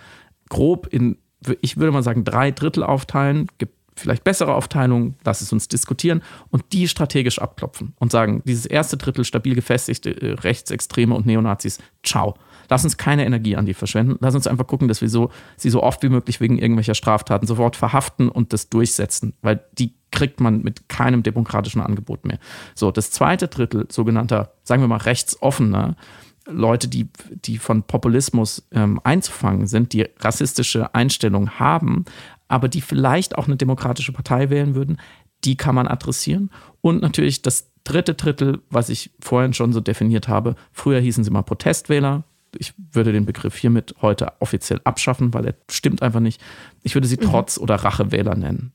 [0.49, 1.19] grob in,
[1.61, 3.47] ich würde mal sagen, drei Drittel aufteilen.
[3.59, 8.67] Gibt vielleicht bessere Aufteilung, lass es uns diskutieren und die strategisch abklopfen und sagen, dieses
[8.67, 12.35] erste Drittel stabil gefestigte äh, Rechtsextreme und Neonazis, ciao.
[12.69, 14.17] Lass uns keine Energie an die verschwenden.
[14.21, 17.47] Lass uns einfach gucken, dass wir so, sie so oft wie möglich wegen irgendwelcher Straftaten
[17.47, 22.39] sofort verhaften und das durchsetzen, weil die kriegt man mit keinem demokratischen Angebot mehr.
[22.75, 25.97] So, das zweite Drittel sogenannter, sagen wir mal, rechtsoffener,
[26.49, 32.05] Leute, die, die von Populismus ähm, einzufangen sind, die rassistische Einstellungen haben,
[32.49, 34.99] aber die vielleicht auch eine demokratische Partei wählen würden,
[35.45, 36.51] die kann man adressieren.
[36.81, 41.31] Und natürlich das dritte Drittel, was ich vorhin schon so definiert habe, früher hießen sie
[41.31, 42.25] mal Protestwähler.
[42.59, 46.41] Ich würde den Begriff hiermit heute offiziell abschaffen, weil er stimmt einfach nicht.
[46.83, 47.27] Ich würde sie mhm.
[47.27, 48.73] Trotz- oder Rachewähler nennen.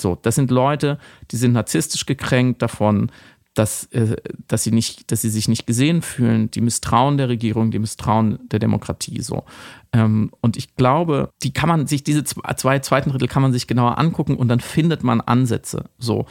[0.00, 0.98] So, das sind Leute,
[1.30, 3.12] die sind narzisstisch gekränkt davon,
[3.54, 4.16] dass, äh,
[4.48, 8.38] dass, sie nicht, dass sie sich nicht gesehen fühlen, die misstrauen der Regierung, die misstrauen
[8.50, 9.44] der Demokratie so.
[9.92, 13.66] Ähm, und ich glaube, die kann man sich, diese zwei zweiten Drittel kann man sich
[13.66, 16.26] genauer angucken und dann findet man Ansätze so.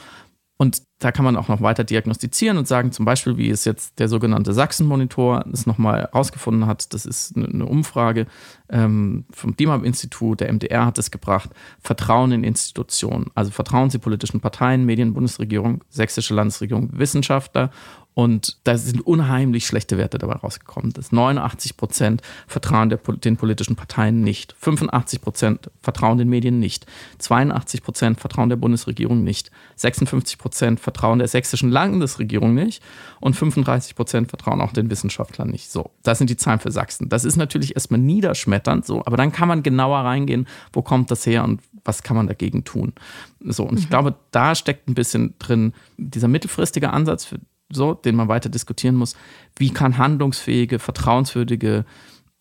[0.56, 3.98] Und da kann man auch noch weiter diagnostizieren und sagen, zum Beispiel, wie es jetzt
[3.98, 8.26] der sogenannte Sachsen-Monitor es nochmal herausgefunden hat, das ist eine Umfrage
[8.70, 14.40] ähm, vom DIMAP-Institut, der MDR hat es gebracht, Vertrauen in Institutionen, also Vertrauen Sie politischen
[14.40, 17.70] Parteien, Medien, Bundesregierung, sächsische Landesregierung, Wissenschaftler
[18.14, 20.92] und da sind unheimlich schlechte Werte dabei rausgekommen.
[20.92, 24.54] Das 89 Prozent vertrauen der, den politischen Parteien nicht.
[24.60, 26.86] 85 Prozent vertrauen den Medien nicht.
[27.18, 29.50] 82 Prozent vertrauen der Bundesregierung nicht.
[29.74, 32.82] 56 Prozent vertrauen der sächsischen Landesregierung nicht.
[33.20, 35.70] Und 35 Prozent vertrauen auch den Wissenschaftlern nicht.
[35.70, 37.08] So, das sind die Zahlen für Sachsen.
[37.08, 41.26] Das ist natürlich erstmal niederschmetternd, so, aber dann kann man genauer reingehen, wo kommt das
[41.26, 42.92] her und was kann man dagegen tun.
[43.40, 43.78] So, und mhm.
[43.78, 47.40] ich glaube, da steckt ein bisschen drin dieser mittelfristige Ansatz, für
[47.72, 49.16] so, den man weiter diskutieren muss.
[49.56, 51.84] Wie kann handlungsfähige, vertrauenswürdige,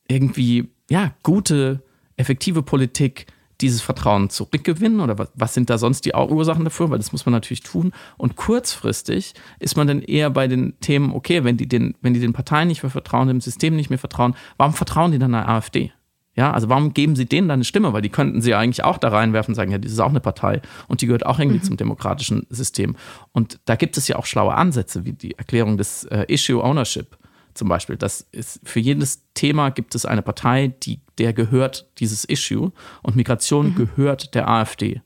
[0.08, 1.82] irgendwie, ja, gute,
[2.18, 3.28] effektive Politik
[3.62, 6.90] dieses Vertrauen zurückgewinnen oder was, was, sind da sonst die Ursachen dafür?
[6.90, 7.92] Weil das muss man natürlich tun.
[8.18, 12.20] Und kurzfristig ist man dann eher bei den Themen, okay, wenn die den, wenn die
[12.20, 15.48] den Parteien nicht mehr vertrauen, dem System nicht mehr vertrauen, warum vertrauen die dann der
[15.48, 15.92] AfD?
[16.36, 17.94] Ja, also warum geben sie denen dann eine Stimme?
[17.94, 20.20] Weil die könnten sie eigentlich auch da reinwerfen und sagen, ja, das ist auch eine
[20.20, 21.64] Partei und die gehört auch irgendwie mhm.
[21.64, 22.96] zum demokratischen System.
[23.34, 27.18] Und da gibt es ja auch schlaue Ansätze, wie die Erklärung des äh, Issue Ownership
[27.54, 27.98] zum Beispiel.
[27.98, 33.16] Das ist für jedes Thema gibt es eine Partei, die, der gehört dieses Issue und
[33.16, 33.76] Migration mhm.
[33.76, 35.02] gehört der AfD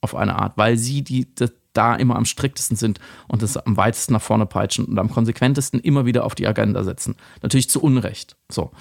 [0.00, 3.76] auf eine Art, weil sie die, die da immer am striktesten sind und das am
[3.76, 7.14] weitesten nach vorne peitschen und am konsequentesten immer wieder auf die Agenda setzen.
[7.42, 8.36] Natürlich zu Unrecht.
[8.50, 8.72] So.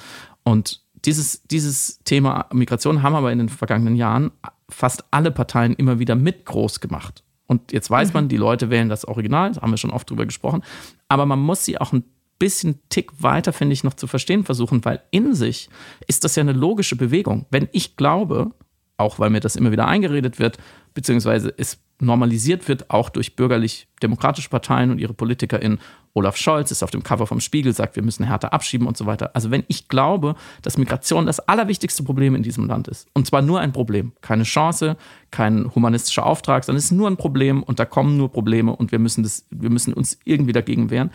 [0.43, 4.31] Und dieses, dieses Thema Migration haben aber in den vergangenen Jahren
[4.69, 7.23] fast alle Parteien immer wieder mit groß gemacht.
[7.45, 8.13] Und jetzt weiß mhm.
[8.13, 10.63] man, die Leute wählen das Original, da haben wir schon oft drüber gesprochen.
[11.07, 12.03] Aber man muss sie auch ein
[12.39, 15.69] bisschen Tick weiter, finde ich, noch zu verstehen versuchen, weil in sich
[16.07, 17.45] ist das ja eine logische Bewegung.
[17.49, 18.51] Wenn ich glaube,
[18.97, 20.57] auch weil mir das immer wieder eingeredet wird,
[20.93, 25.79] beziehungsweise es normalisiert wird, auch durch bürgerlich-demokratische Parteien und ihre PolitikerInnen.
[26.13, 29.05] Olaf Scholz ist auf dem Cover vom Spiegel, sagt, wir müssen härter abschieben und so
[29.05, 29.31] weiter.
[29.35, 33.41] Also wenn ich glaube, dass Migration das allerwichtigste Problem in diesem Land ist, und zwar
[33.41, 34.97] nur ein Problem, keine Chance,
[35.31, 38.91] kein humanistischer Auftrag, sondern es ist nur ein Problem und da kommen nur Probleme und
[38.91, 41.11] wir müssen, das, wir müssen uns irgendwie dagegen wehren,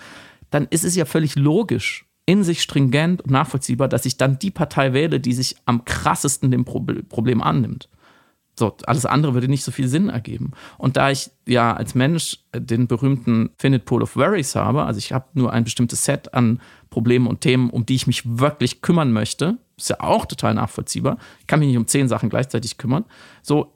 [0.52, 4.52] dann ist es ja völlig logisch, in sich stringent und nachvollziehbar, dass ich dann die
[4.52, 7.88] Partei wähle, die sich am krassesten dem Problem annimmt.
[8.58, 10.52] So, alles andere würde nicht so viel Sinn ergeben.
[10.76, 15.12] Und da ich ja als Mensch den berühmten Finite Pool of Worries habe, also ich
[15.12, 19.10] habe nur ein bestimmtes Set an Problemen und Themen, um die ich mich wirklich kümmern
[19.10, 21.16] möchte, ist ja auch total nachvollziehbar.
[21.40, 23.06] Ich kann mich nicht um zehn Sachen gleichzeitig kümmern.
[23.40, 23.72] So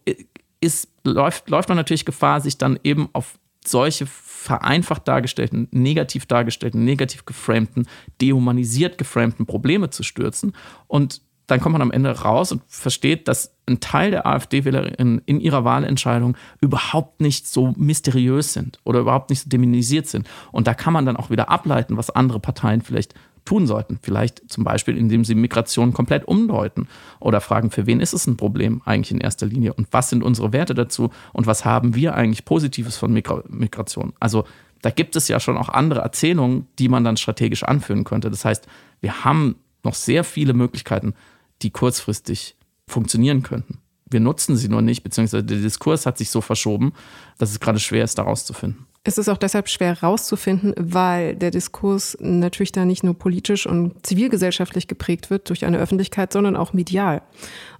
[0.61, 6.84] ist, läuft, läuft man natürlich Gefahr, sich dann eben auf solche vereinfacht dargestellten, negativ dargestellten,
[6.84, 7.86] negativ geframten,
[8.20, 10.52] dehumanisiert geframten Probleme zu stürzen.
[10.86, 15.40] Und dann kommt man am Ende raus und versteht, dass ein Teil der AfD-Wählerinnen in
[15.40, 20.28] ihrer Wahlentscheidung überhaupt nicht so mysteriös sind oder überhaupt nicht so dämonisiert sind.
[20.52, 23.14] Und da kann man dann auch wieder ableiten, was andere Parteien vielleicht
[23.47, 23.99] tun sollten.
[24.03, 26.88] Vielleicht zum Beispiel, indem sie Migration komplett umdeuten
[27.18, 30.22] oder fragen, für wen ist es ein Problem eigentlich in erster Linie und was sind
[30.22, 34.12] unsere Werte dazu und was haben wir eigentlich Positives von Migra Migration.
[34.20, 34.44] Also
[34.82, 38.30] da gibt es ja schon auch andere Erzählungen, die man dann strategisch anführen könnte.
[38.30, 38.66] Das heißt,
[39.01, 41.14] wir haben noch sehr viele Möglichkeiten,
[41.62, 43.78] die kurzfristig funktionieren könnten.
[44.09, 46.92] Wir nutzen sie nur nicht, beziehungsweise der Diskurs hat sich so verschoben,
[47.38, 48.86] dass es gerade schwer ist, da rauszufinden.
[49.09, 54.04] Es ist auch deshalb schwer herauszufinden, weil der Diskurs natürlich da nicht nur politisch und
[54.04, 57.22] zivilgesellschaftlich geprägt wird durch eine Öffentlichkeit, sondern auch medial.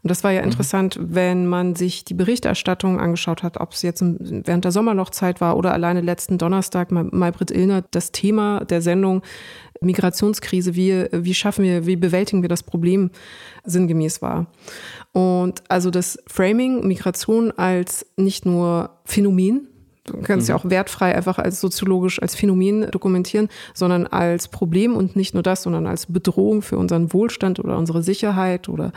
[0.05, 0.51] Und das war ja mhm.
[0.51, 5.57] interessant, wenn man sich die Berichterstattung angeschaut hat, ob es jetzt während der Sommerlochzeit war
[5.57, 9.23] oder alleine letzten Donnerstag, Maybrit Illner, das Thema der Sendung
[9.81, 13.11] Migrationskrise, wie, wie schaffen wir, wie bewältigen wir das Problem
[13.65, 14.47] sinngemäß war.
[15.11, 19.67] Und also das Framing Migration als nicht nur Phänomen,
[20.07, 20.51] Du kannst mhm.
[20.51, 25.43] ja auch wertfrei einfach als soziologisch als Phänomen dokumentieren, sondern als Problem und nicht nur
[25.43, 28.93] das, sondern als Bedrohung für unseren Wohlstand oder unsere Sicherheit oder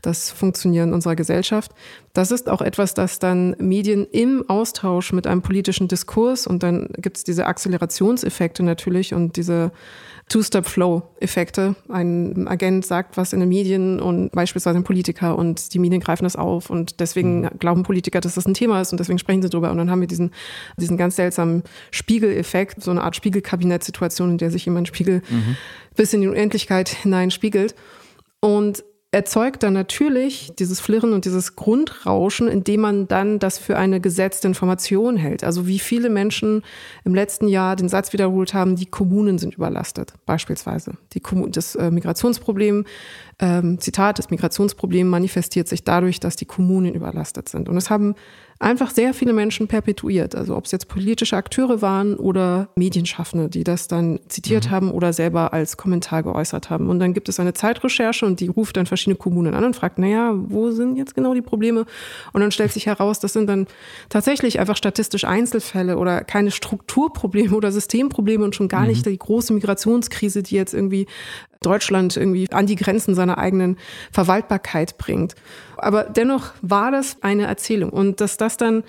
[0.00, 1.72] das Funktionieren unserer Gesellschaft.
[2.12, 6.88] Das ist auch etwas, das dann Medien im Austausch mit einem politischen Diskurs und dann
[6.98, 9.72] gibt es diese Akzelerationseffekte natürlich und diese
[10.32, 11.76] Two-Step-Flow-Effekte.
[11.90, 16.24] Ein Agent sagt was in den Medien und beispielsweise ein Politiker und die Medien greifen
[16.24, 17.50] das auf und deswegen mhm.
[17.58, 20.00] glauben Politiker, dass das ein Thema ist und deswegen sprechen sie drüber und dann haben
[20.00, 20.30] wir diesen,
[20.78, 25.56] diesen ganz seltsamen Spiegeleffekt, so eine Art Spiegelkabinettsituation, in der sich jemand Spiegel mhm.
[25.96, 27.74] bis in die Unendlichkeit hineinspiegelt.
[28.40, 28.82] Und
[29.12, 34.48] erzeugt dann natürlich dieses Flirren und dieses Grundrauschen, indem man dann das für eine gesetzte
[34.48, 35.44] Information hält.
[35.44, 36.62] Also wie viele Menschen
[37.04, 40.94] im letzten Jahr den Satz wiederholt haben, die Kommunen sind überlastet, beispielsweise.
[41.12, 42.86] Die das äh, Migrationsproblem,
[43.38, 47.68] ähm, Zitat, das Migrationsproblem manifestiert sich dadurch, dass die Kommunen überlastet sind.
[47.68, 48.14] Und es haben
[48.62, 50.34] einfach sehr viele Menschen perpetuiert.
[50.34, 54.70] Also ob es jetzt politische Akteure waren oder Medienschaffende, die das dann zitiert mhm.
[54.70, 56.88] haben oder selber als Kommentar geäußert haben.
[56.88, 59.98] Und dann gibt es eine Zeitrecherche und die ruft dann verschiedene Kommunen an und fragt,
[59.98, 61.84] naja, wo sind jetzt genau die Probleme?
[62.32, 63.66] Und dann stellt sich heraus, das sind dann
[64.08, 68.88] tatsächlich einfach statistisch Einzelfälle oder keine Strukturprobleme oder Systemprobleme und schon gar mhm.
[68.88, 71.06] nicht die große Migrationskrise, die jetzt irgendwie
[71.62, 73.78] Deutschland irgendwie an die Grenzen seiner eigenen
[74.10, 75.34] Verwaltbarkeit bringt.
[75.76, 77.90] Aber dennoch war das eine Erzählung.
[77.90, 78.84] Und dass das dann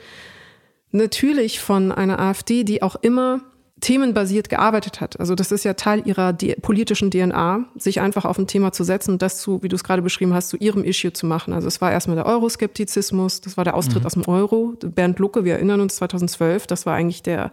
[0.91, 3.41] natürlich von einer AfD, die auch immer
[3.83, 5.19] themenbasiert gearbeitet hat.
[5.19, 9.11] Also das ist ja Teil ihrer politischen DNA, sich einfach auf ein Thema zu setzen
[9.11, 11.53] und das zu, wie du es gerade beschrieben hast, zu ihrem Issue zu machen.
[11.53, 14.05] Also es war erstmal der Euroskeptizismus, das war der Austritt mhm.
[14.05, 14.75] aus dem Euro.
[14.79, 17.51] Bernd Lucke, wir erinnern uns 2012, das war eigentlich der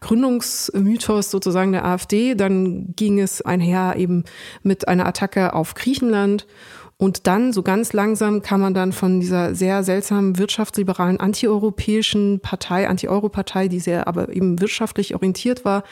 [0.00, 2.34] Gründungsmythos sozusagen der AfD.
[2.34, 4.24] Dann ging es einher eben
[4.62, 6.46] mit einer Attacke auf Griechenland.
[7.00, 12.88] Und dann, so ganz langsam, kam man dann von dieser sehr seltsamen wirtschaftsliberalen antieuropäischen Partei,
[12.88, 15.84] Anti-Euro-Partei, die sehr aber eben wirtschaftlich orientiert war,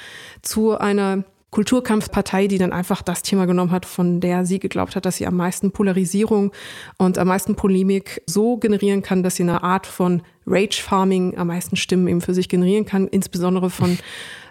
[0.42, 5.06] zu einer Kulturkampfpartei, die dann einfach das Thema genommen hat, von der sie geglaubt hat,
[5.06, 6.52] dass sie am meisten Polarisierung
[6.98, 11.48] und am meisten Polemik so generieren kann, dass sie eine Art von Rage Farming am
[11.48, 13.98] meisten Stimmen eben für sich generieren kann, insbesondere von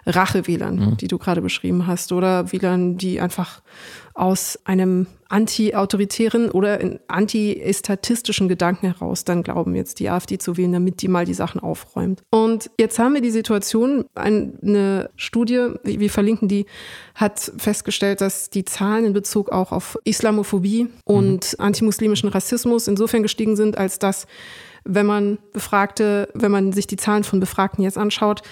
[0.06, 0.96] Rachewählern, mhm.
[0.98, 3.60] die du gerade beschrieben hast, oder Wählern, die einfach
[4.14, 6.78] aus einem anti-autoritären oder
[7.08, 11.60] anti-estatistischen Gedanken heraus dann glauben, jetzt die AfD zu wählen, damit die mal die Sachen
[11.60, 12.22] aufräumt.
[12.30, 16.66] Und jetzt haben wir die Situation, eine Studie, wir verlinken die,
[17.14, 21.64] hat festgestellt, dass die Zahlen in Bezug auch auf Islamophobie und mhm.
[21.64, 24.26] antimuslimischen Rassismus insofern gestiegen sind, als dass
[24.86, 28.42] wenn man Befragte, wenn man sich die Zahlen von Befragten jetzt anschaut,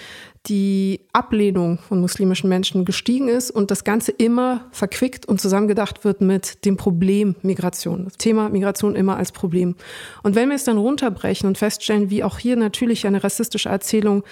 [0.47, 6.21] die Ablehnung von muslimischen Menschen gestiegen ist und das Ganze immer verquickt und zusammengedacht wird
[6.21, 8.05] mit dem Problem Migration.
[8.05, 9.75] Das Thema Migration immer als Problem.
[10.21, 14.23] Und wenn wir es dann runterbrechen und feststellen, wie auch hier natürlich eine rassistische Erzählung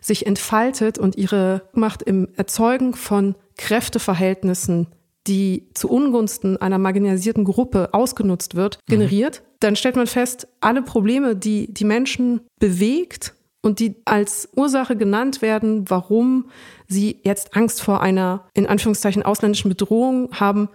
[0.00, 4.86] sich entfaltet und ihre Macht im Erzeugen von Kräfteverhältnissen
[5.26, 9.42] die zu Ungunsten einer marginalisierten Gruppe ausgenutzt wird, generiert.
[9.60, 15.42] Dann stellt man fest, alle Probleme, die die Menschen bewegt und die als Ursache genannt
[15.42, 16.50] werden, warum
[16.86, 20.68] sie jetzt Angst vor einer in Anführungszeichen ausländischen Bedrohung haben,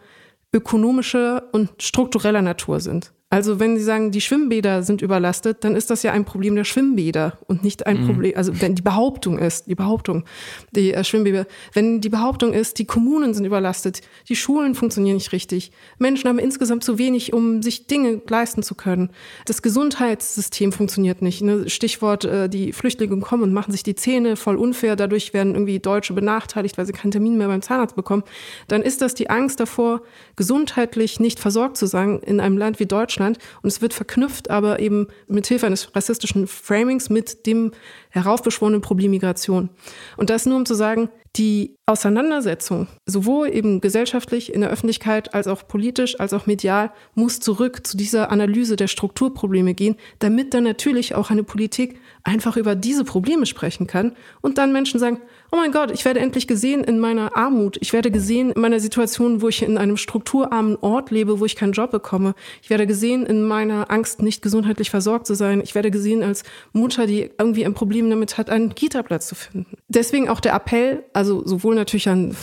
[0.54, 3.14] ökonomische und struktureller Natur sind.
[3.34, 6.66] Also wenn Sie sagen, die Schwimmbäder sind überlastet, dann ist das ja ein Problem der
[6.66, 8.06] Schwimmbäder und nicht ein mhm.
[8.06, 10.26] Problem, also wenn die Behauptung ist, die Behauptung,
[10.70, 15.32] die äh, Schwimmbäder, wenn die Behauptung ist, die Kommunen sind überlastet, die Schulen funktionieren nicht
[15.32, 19.10] richtig, Menschen haben insgesamt zu wenig, um sich Dinge leisten zu können,
[19.48, 21.42] das Gesundheitssystem funktioniert nicht.
[21.42, 21.72] Ne?
[21.72, 25.80] Stichwort, äh, die Flüchtlinge kommen und machen sich die Zähne voll unfair, dadurch werden irgendwie
[25.80, 28.22] Deutsche benachteiligt, weil sie keinen Termin mehr beim Zahnarzt bekommen,
[28.68, 30.04] dann ist das die Angst davor,
[30.36, 33.38] gesundheitlich nicht versorgt zu sein in einem Land wie Deutschland Deutschland.
[33.62, 37.72] Und es wird verknüpft, aber eben mit Hilfe eines rassistischen Framings mit dem
[38.10, 39.70] heraufbeschworenen Problem Migration.
[40.18, 45.48] Und das nur um zu sagen, die Auseinandersetzung, sowohl eben gesellschaftlich in der Öffentlichkeit als
[45.48, 50.64] auch politisch, als auch medial, muss zurück zu dieser Analyse der Strukturprobleme gehen, damit dann
[50.64, 55.22] natürlich auch eine Politik einfach über diese Probleme sprechen kann und dann Menschen sagen,
[55.54, 57.78] oh mein Gott, ich werde endlich gesehen in meiner Armut.
[57.80, 61.56] Ich werde gesehen in meiner Situation, wo ich in einem strukturarmen Ort lebe, wo ich
[61.56, 62.34] keinen Job bekomme.
[62.64, 65.62] Ich werde gesehen in meiner Angst, nicht gesundheitlich versorgt zu sein.
[65.64, 69.68] Ich werde gesehen als Mutter, die irgendwie ein Problem damit hat, einen Kita-Platz zu finden.
[69.90, 72.36] Deswegen auch der Appell, also sowohl natürlich an,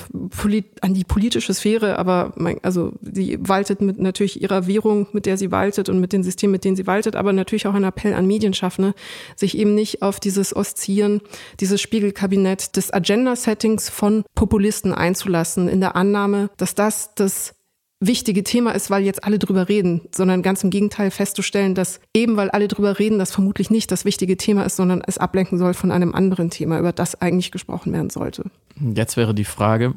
[0.80, 5.36] an die politische Sphäre, aber mein, also sie waltet mit natürlich ihrer Währung, mit der
[5.36, 8.14] sie waltet und mit den Systemen, mit denen sie waltet, aber natürlich auch ein Appell
[8.14, 8.94] an Medienschaffende,
[9.34, 11.22] sich eben nicht auf dieses Oszillieren,
[11.58, 17.54] dieses Spiegelkabinett des Agenda-Settings von Populisten einzulassen, in der Annahme, dass das das
[18.00, 22.36] wichtige Thema ist, weil jetzt alle drüber reden, sondern ganz im Gegenteil festzustellen, dass eben
[22.36, 25.74] weil alle drüber reden, das vermutlich nicht das wichtige Thema ist, sondern es ablenken soll
[25.74, 28.50] von einem anderen Thema, über das eigentlich gesprochen werden sollte.
[28.94, 29.94] Jetzt wäre die Frage,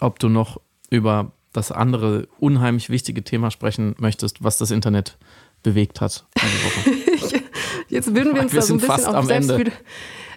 [0.00, 5.16] ob du noch über das andere unheimlich wichtige Thema sprechen möchtest, was das Internet
[5.62, 6.26] bewegt hat.
[7.88, 9.72] Jetzt würden wir uns da so ein bisschen auf selbst wieder,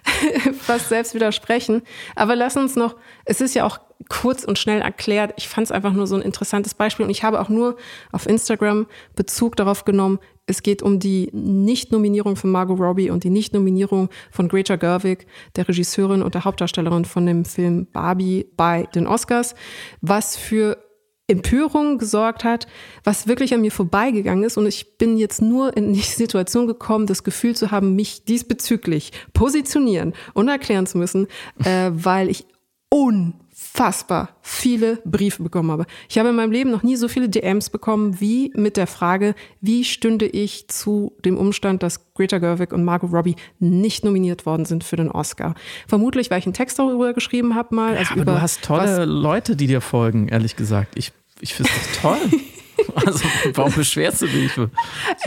[0.58, 1.82] fast selbst widersprechen.
[2.16, 5.34] Aber lass uns noch, es ist ja auch kurz und schnell erklärt.
[5.36, 7.76] Ich fand es einfach nur so ein interessantes Beispiel und ich habe auch nur
[8.12, 10.18] auf Instagram Bezug darauf genommen.
[10.46, 15.68] Es geht um die Nicht-Nominierung von Margot Robbie und die Nicht-Nominierung von Greta Gerwig, der
[15.68, 19.54] Regisseurin und der Hauptdarstellerin von dem Film Barbie bei den Oscars,
[20.00, 20.78] was für
[21.30, 22.66] Empörung gesorgt hat,
[23.04, 24.58] was wirklich an mir vorbeigegangen ist.
[24.58, 29.12] Und ich bin jetzt nur in die Situation gekommen, das Gefühl zu haben, mich diesbezüglich
[29.32, 31.26] positionieren und erklären zu müssen,
[31.64, 32.44] äh, weil ich
[32.90, 35.86] unfassbar viele Briefe bekommen habe.
[36.08, 39.36] Ich habe in meinem Leben noch nie so viele DMs bekommen wie mit der Frage,
[39.60, 44.64] wie stünde ich zu dem Umstand, dass Greta Gerwig und Margot Robbie nicht nominiert worden
[44.64, 45.54] sind für den Oscar.
[45.86, 47.96] Vermutlich, weil ich einen Text darüber geschrieben habe mal.
[47.96, 50.94] Also ja, aber du hast tolle Leute, die dir folgen, ehrlich gesagt.
[50.96, 52.20] Ich ich finde es toll.
[52.94, 54.50] Also, warum beschwerst du dich?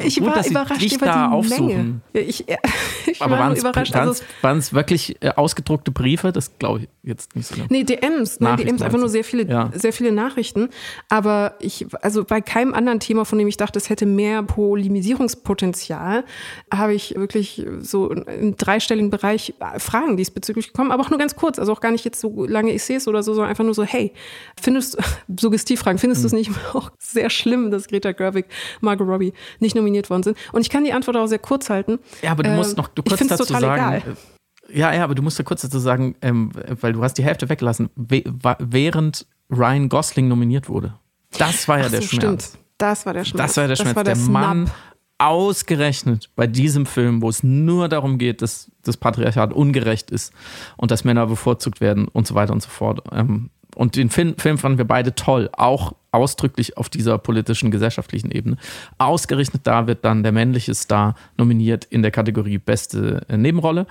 [0.04, 2.02] Ich Gut, war überrascht dich über da die aufsuchen.
[2.14, 2.28] Menge.
[2.28, 2.46] Ich,
[3.08, 3.94] ich Aber war überrascht.
[3.94, 6.32] Waren es also, wirklich äh, ausgedruckte Briefe?
[6.32, 7.56] Das glaube ich jetzt nicht so.
[7.56, 7.68] Genau.
[7.70, 8.40] Nee, DMs.
[8.40, 8.56] Ne?
[8.58, 9.72] DMs, einfach nur sehr viele, ja.
[9.74, 10.70] sehr viele Nachrichten.
[11.10, 16.26] Aber ich, also bei keinem anderen Thema, von dem ich dachte, es hätte mehr Polemisierungspotenzial,
[16.74, 20.92] habe ich wirklich so im dreistelligen Bereich Fragen diesbezüglich bekommen.
[20.92, 21.60] Aber auch nur ganz kurz.
[21.60, 24.14] Also auch gar nicht jetzt so lange Essays oder so, sondern einfach nur so, hey,
[24.62, 25.00] findest du,
[25.40, 26.30] Suggestivfragen, findest hm.
[26.30, 28.46] du es nicht auch sehr schlimm, dass Greta Gerwig,
[28.82, 30.38] Margot Robbie nicht nominiert worden sind.
[30.52, 32.00] Und ich kann die Antwort auch sehr kurz halten.
[32.22, 33.64] Ja, aber du musst ähm, noch du kurz dazu sagen.
[33.64, 33.98] Egal.
[33.98, 37.24] Äh, ja, ja, aber du musst da kurz dazu sagen, ähm, weil du hast die
[37.24, 40.94] Hälfte weggelassen, während Ryan Gosling nominiert wurde.
[41.38, 42.50] Das war ja Ach der so, Schmerz.
[42.50, 42.64] Stimmt.
[42.78, 43.48] Das war der Schmerz.
[43.48, 43.96] Das war der Schmerz.
[43.96, 44.72] War der, der Mann
[45.18, 50.34] ausgerechnet bei diesem Film, wo es nur darum geht, dass das Patriarchat ungerecht ist
[50.76, 53.02] und dass Männer bevorzugt werden und so weiter und so fort.
[53.12, 58.32] Ähm, und den Film, Film fanden wir beide toll, auch ausdrücklich auf dieser politischen, gesellschaftlichen
[58.32, 58.58] Ebene.
[58.98, 63.88] Ausgerechnet da wird dann der männliche Star nominiert in der Kategorie beste äh, Nebenrolle.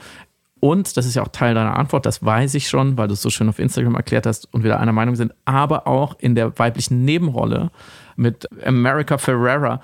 [0.60, 3.22] Und, das ist ja auch Teil deiner Antwort, das weiß ich schon, weil du es
[3.22, 6.36] so schön auf Instagram erklärt hast und wir da einer Meinung sind, aber auch in
[6.36, 7.72] der weiblichen Nebenrolle
[8.14, 9.80] mit America Ferrera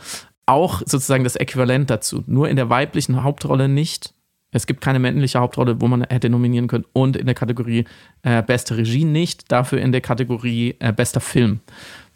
[0.47, 2.24] auch sozusagen das Äquivalent dazu.
[2.26, 4.14] Nur in der weiblichen Hauptrolle nicht.
[4.51, 6.86] Es gibt keine männliche Hauptrolle, wo man hätte nominieren können.
[6.95, 7.84] Und in der Kategorie
[8.22, 11.61] äh, beste Regie nicht, dafür in der Kategorie äh, bester Film.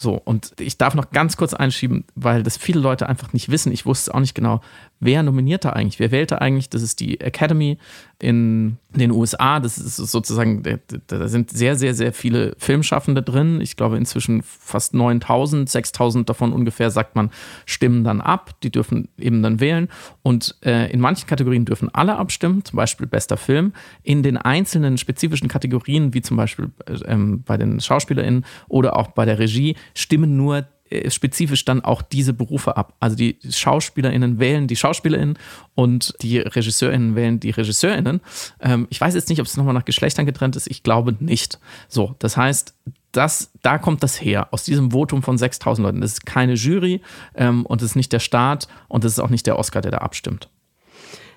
[0.02, 3.70] So, und ich darf noch ganz kurz einschieben, weil das viele Leute einfach nicht wissen.
[3.70, 4.60] Ich wusste auch nicht genau,
[5.02, 5.98] wer nominiert da eigentlich?
[5.98, 6.70] Wer wählt da eigentlich?
[6.70, 7.76] Das ist die Academy
[8.20, 9.58] in den USA.
[9.58, 10.62] Das ist sozusagen,
[11.08, 13.60] da sind sehr, sehr, sehr viele Filmschaffende drin.
[13.60, 17.30] Ich glaube inzwischen fast 9000, 6000 davon ungefähr, sagt man,
[17.66, 18.52] stimmen dann ab.
[18.62, 19.88] Die dürfen eben dann wählen.
[20.22, 23.72] Und äh, in manchen Kategorien dürfen alle abstimmen, zum Beispiel bester Film.
[24.04, 29.24] In den einzelnen spezifischen Kategorien, wie zum Beispiel äh, bei den SchauspielerInnen oder auch bei
[29.24, 30.64] der Regie, stimmen nur äh,
[31.08, 32.94] spezifisch dann auch diese Berufe ab.
[33.00, 35.38] Also die SchauspielerInnen wählen die SchauspielerInnen
[35.74, 38.20] und die RegisseurInnen wählen die RegisseurInnen.
[38.60, 40.70] Ähm, ich weiß jetzt nicht, ob es nochmal nach Geschlechtern getrennt ist.
[40.70, 41.58] Ich glaube nicht.
[41.88, 42.74] So, das heißt,
[43.12, 46.00] das, da kommt das her, aus diesem Votum von 6000 Leuten.
[46.00, 47.02] Das ist keine Jury
[47.34, 49.92] ähm, und es ist nicht der Staat und es ist auch nicht der Oscar, der
[49.92, 50.48] da abstimmt.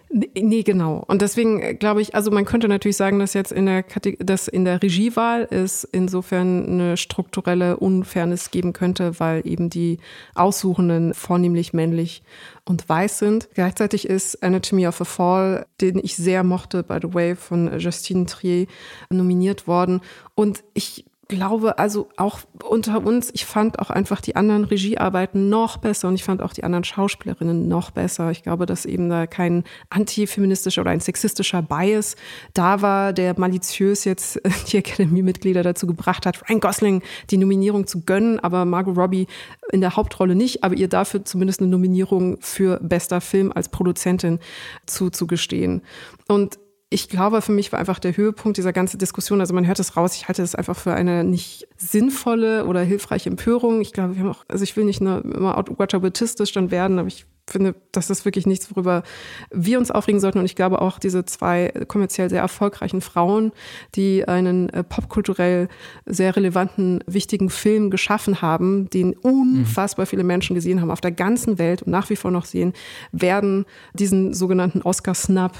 [0.09, 1.03] Nee, genau.
[1.07, 3.83] Und deswegen äh, glaube ich, also man könnte natürlich sagen, dass jetzt in der,
[4.19, 9.97] dass in der Regiewahl es insofern eine strukturelle Unfairness geben könnte, weil eben die
[10.33, 12.23] Aussuchenden vornehmlich männlich
[12.63, 13.49] und weiß sind.
[13.55, 18.25] Gleichzeitig ist Anatomy of a Fall, den ich sehr mochte, by the way, von Justine
[18.25, 18.67] Trier
[19.09, 20.01] nominiert worden.
[20.33, 25.77] Und ich glaube, also auch unter uns, ich fand auch einfach die anderen Regiearbeiten noch
[25.77, 28.31] besser und ich fand auch die anderen Schauspielerinnen noch besser.
[28.31, 32.15] Ich glaube, dass eben da kein antifeministischer oder ein sexistischer Bias
[32.53, 34.39] da war, der maliziös jetzt
[34.71, 39.27] die Academy-Mitglieder dazu gebracht hat, Ryan Gosling die Nominierung zu gönnen, aber Margot Robbie
[39.71, 44.39] in der Hauptrolle nicht, aber ihr dafür zumindest eine Nominierung für bester Film als Produzentin
[44.85, 45.81] zuzugestehen.
[46.27, 46.59] Und
[46.89, 49.97] ich glaube, für mich war einfach der Höhepunkt dieser ganzen Diskussion, also man hört es
[49.97, 53.81] raus, ich halte es einfach für eine nicht sinnvolle oder hilfreiche Empörung.
[53.81, 57.07] Ich glaube, wir haben auch, also ich will nicht nur immer outragabetistisch dann werden, aber
[57.07, 59.03] ich finde, das ist wirklich nichts, worüber
[59.51, 60.39] wir uns aufregen sollten.
[60.39, 63.51] Und ich glaube auch diese zwei kommerziell sehr erfolgreichen Frauen,
[63.95, 65.67] die einen äh, popkulturell
[66.05, 71.59] sehr relevanten, wichtigen Film geschaffen haben, den unfassbar viele Menschen gesehen haben auf der ganzen
[71.59, 72.73] Welt und nach wie vor noch sehen,
[73.11, 75.53] werden diesen sogenannten Oscar-Snap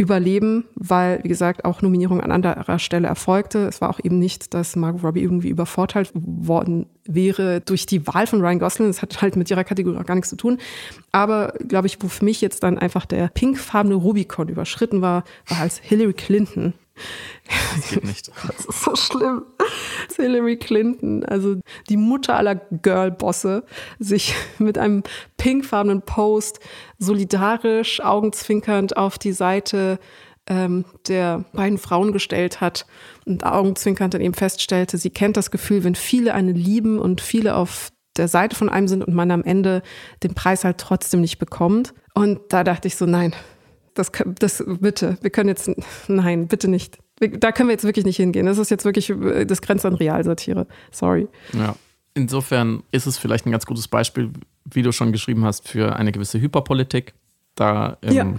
[0.00, 3.66] überleben, weil, wie gesagt, auch Nominierung an anderer Stelle erfolgte.
[3.66, 8.26] Es war auch eben nicht, dass Margot Robbie irgendwie übervorteilt worden wäre durch die Wahl
[8.26, 8.88] von Ryan Gosling.
[8.88, 10.56] Das hat halt mit ihrer Kategorie auch gar nichts zu tun.
[11.12, 15.58] Aber, glaube ich, wo für mich jetzt dann einfach der pinkfarbene Rubicon überschritten war, war
[15.60, 16.72] als Hillary Clinton
[17.76, 18.30] das geht nicht.
[18.46, 19.42] Das ist so schlimm.
[20.16, 21.56] Hillary Clinton, also
[21.88, 23.64] die Mutter aller Girlbosse,
[23.98, 25.02] sich mit einem
[25.36, 26.60] pinkfarbenen Post
[26.98, 29.98] solidarisch, augenzwinkernd auf die Seite
[30.46, 32.86] ähm, der beiden Frauen gestellt hat
[33.24, 37.54] und augenzwinkernd dann eben feststellte, sie kennt das Gefühl, wenn viele einen lieben und viele
[37.54, 39.82] auf der Seite von einem sind und man am Ende
[40.22, 41.94] den Preis halt trotzdem nicht bekommt.
[42.14, 43.34] Und da dachte ich so, nein,
[43.94, 45.70] das, das bitte, wir können jetzt,
[46.08, 46.98] nein, bitte nicht.
[47.20, 48.46] Da können wir jetzt wirklich nicht hingehen.
[48.46, 49.12] Das ist jetzt wirklich,
[49.46, 50.66] das grenzt an Realsatire.
[50.90, 51.28] Sorry.
[51.52, 51.76] Ja.
[52.14, 54.30] Insofern ist es vielleicht ein ganz gutes Beispiel,
[54.64, 57.14] wie du schon geschrieben hast, für eine gewisse Hyperpolitik.
[57.54, 58.34] Da ähm, ja.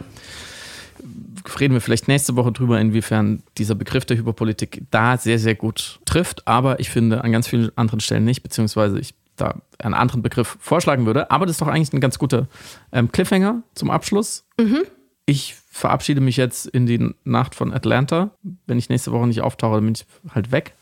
[1.59, 5.99] reden wir vielleicht nächste Woche drüber, inwiefern dieser Begriff der Hyperpolitik da sehr, sehr gut
[6.05, 6.47] trifft.
[6.47, 10.57] Aber ich finde an ganz vielen anderen Stellen nicht, beziehungsweise ich da einen anderen Begriff
[10.59, 11.31] vorschlagen würde.
[11.31, 12.47] Aber das ist doch eigentlich ein ganz guter
[12.91, 14.45] ähm, Cliffhanger zum Abschluss.
[14.59, 14.83] Mhm.
[15.25, 18.31] Ich verabschiede mich jetzt in die Nacht von Atlanta.
[18.65, 20.73] Wenn ich nächste Woche nicht auftauche, dann bin ich halt weg.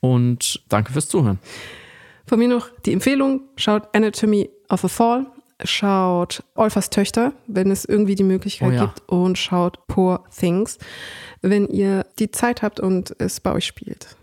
[0.00, 1.38] Und danke fürs Zuhören.
[2.26, 5.26] Von mir noch die Empfehlung: schaut Anatomy of a Fall,
[5.64, 8.84] schaut Olfers Töchter, wenn es irgendwie die Möglichkeit oh ja.
[8.86, 10.78] gibt, und schaut Poor Things,
[11.42, 14.16] wenn ihr die Zeit habt und es bei euch spielt.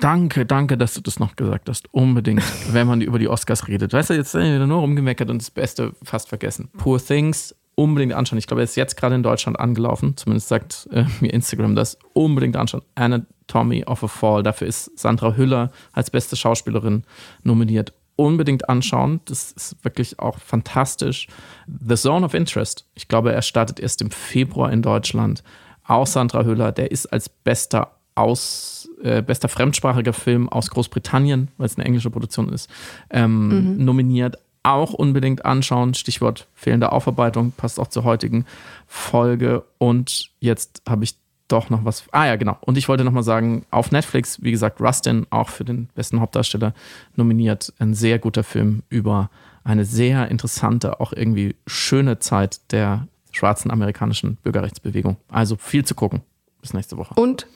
[0.00, 1.92] Danke, danke, dass du das noch gesagt hast.
[1.92, 3.92] Unbedingt, wenn man über die Oscars redet.
[3.92, 6.70] Weißt du, jetzt sind wir nur rumgemeckert und das Beste fast vergessen.
[6.78, 8.38] Poor Things unbedingt anschauen.
[8.38, 10.16] Ich glaube, er ist jetzt gerade in Deutschland angelaufen.
[10.16, 11.98] Zumindest sagt äh, mir Instagram das.
[12.12, 12.82] Unbedingt anschauen.
[12.94, 14.42] Anatomy of a Fall.
[14.42, 17.04] Dafür ist Sandra Hüller als beste Schauspielerin
[17.42, 17.92] nominiert.
[18.16, 19.20] Unbedingt anschauen.
[19.24, 21.28] Das ist wirklich auch fantastisch.
[21.66, 22.86] The Zone of Interest.
[22.94, 25.42] Ich glaube, er startet erst im Februar in Deutschland.
[25.86, 26.72] Auch Sandra Hüller.
[26.72, 32.10] Der ist als bester aus äh, bester fremdsprachiger Film aus Großbritannien, weil es eine englische
[32.10, 32.68] Produktion ist,
[33.10, 33.84] ähm, mhm.
[33.84, 35.94] nominiert auch unbedingt anschauen.
[35.94, 38.44] Stichwort fehlende Aufarbeitung passt auch zur heutigen
[38.86, 39.64] Folge.
[39.78, 41.16] Und jetzt habe ich
[41.48, 42.04] doch noch was.
[42.12, 42.56] Ah ja, genau.
[42.60, 46.74] Und ich wollte nochmal sagen, auf Netflix, wie gesagt, Rustin auch für den besten Hauptdarsteller
[47.16, 47.72] nominiert.
[47.78, 49.30] Ein sehr guter Film über
[49.64, 55.16] eine sehr interessante, auch irgendwie schöne Zeit der schwarzen amerikanischen Bürgerrechtsbewegung.
[55.28, 56.22] Also viel zu gucken.
[56.60, 57.14] Bis nächste Woche.
[57.14, 57.46] Und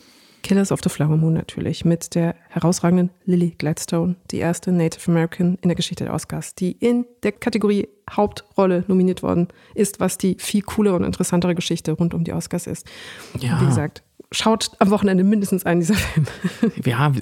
[0.47, 5.59] Killers of the Flower Moon natürlich mit der herausragenden Lily Gladstone, die erste Native American
[5.61, 10.37] in der Geschichte der Oscars, die in der Kategorie Hauptrolle nominiert worden ist, was die
[10.39, 12.87] viel coolere und interessantere Geschichte rund um die Oscars ist.
[13.41, 13.61] Ja.
[13.61, 16.27] Wie gesagt, schaut am Wochenende mindestens einen dieser Filme.
[16.85, 17.13] Ja,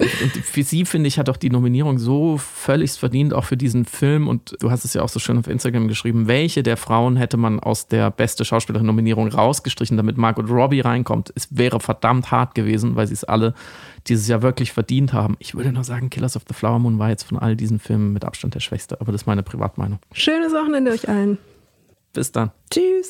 [0.43, 4.27] für sie, finde ich, hat auch die Nominierung so völlig verdient, auch für diesen Film.
[4.27, 7.37] Und du hast es ja auch so schön auf Instagram geschrieben, welche der Frauen hätte
[7.37, 11.31] man aus der beste Schauspielerin-Nominierung rausgestrichen, damit Margot Robbie reinkommt.
[11.35, 13.53] Es wäre verdammt hart gewesen, weil sie es alle
[14.07, 15.35] dieses Jahr wirklich verdient haben.
[15.39, 18.13] Ich würde nur sagen, Killers of the Flower Moon war jetzt von all diesen Filmen
[18.13, 19.99] mit Abstand der schwächste, aber das ist meine Privatmeinung.
[20.11, 21.37] Schönes Wochenende euch allen.
[22.13, 22.51] Bis dann.
[22.71, 23.09] Tschüss.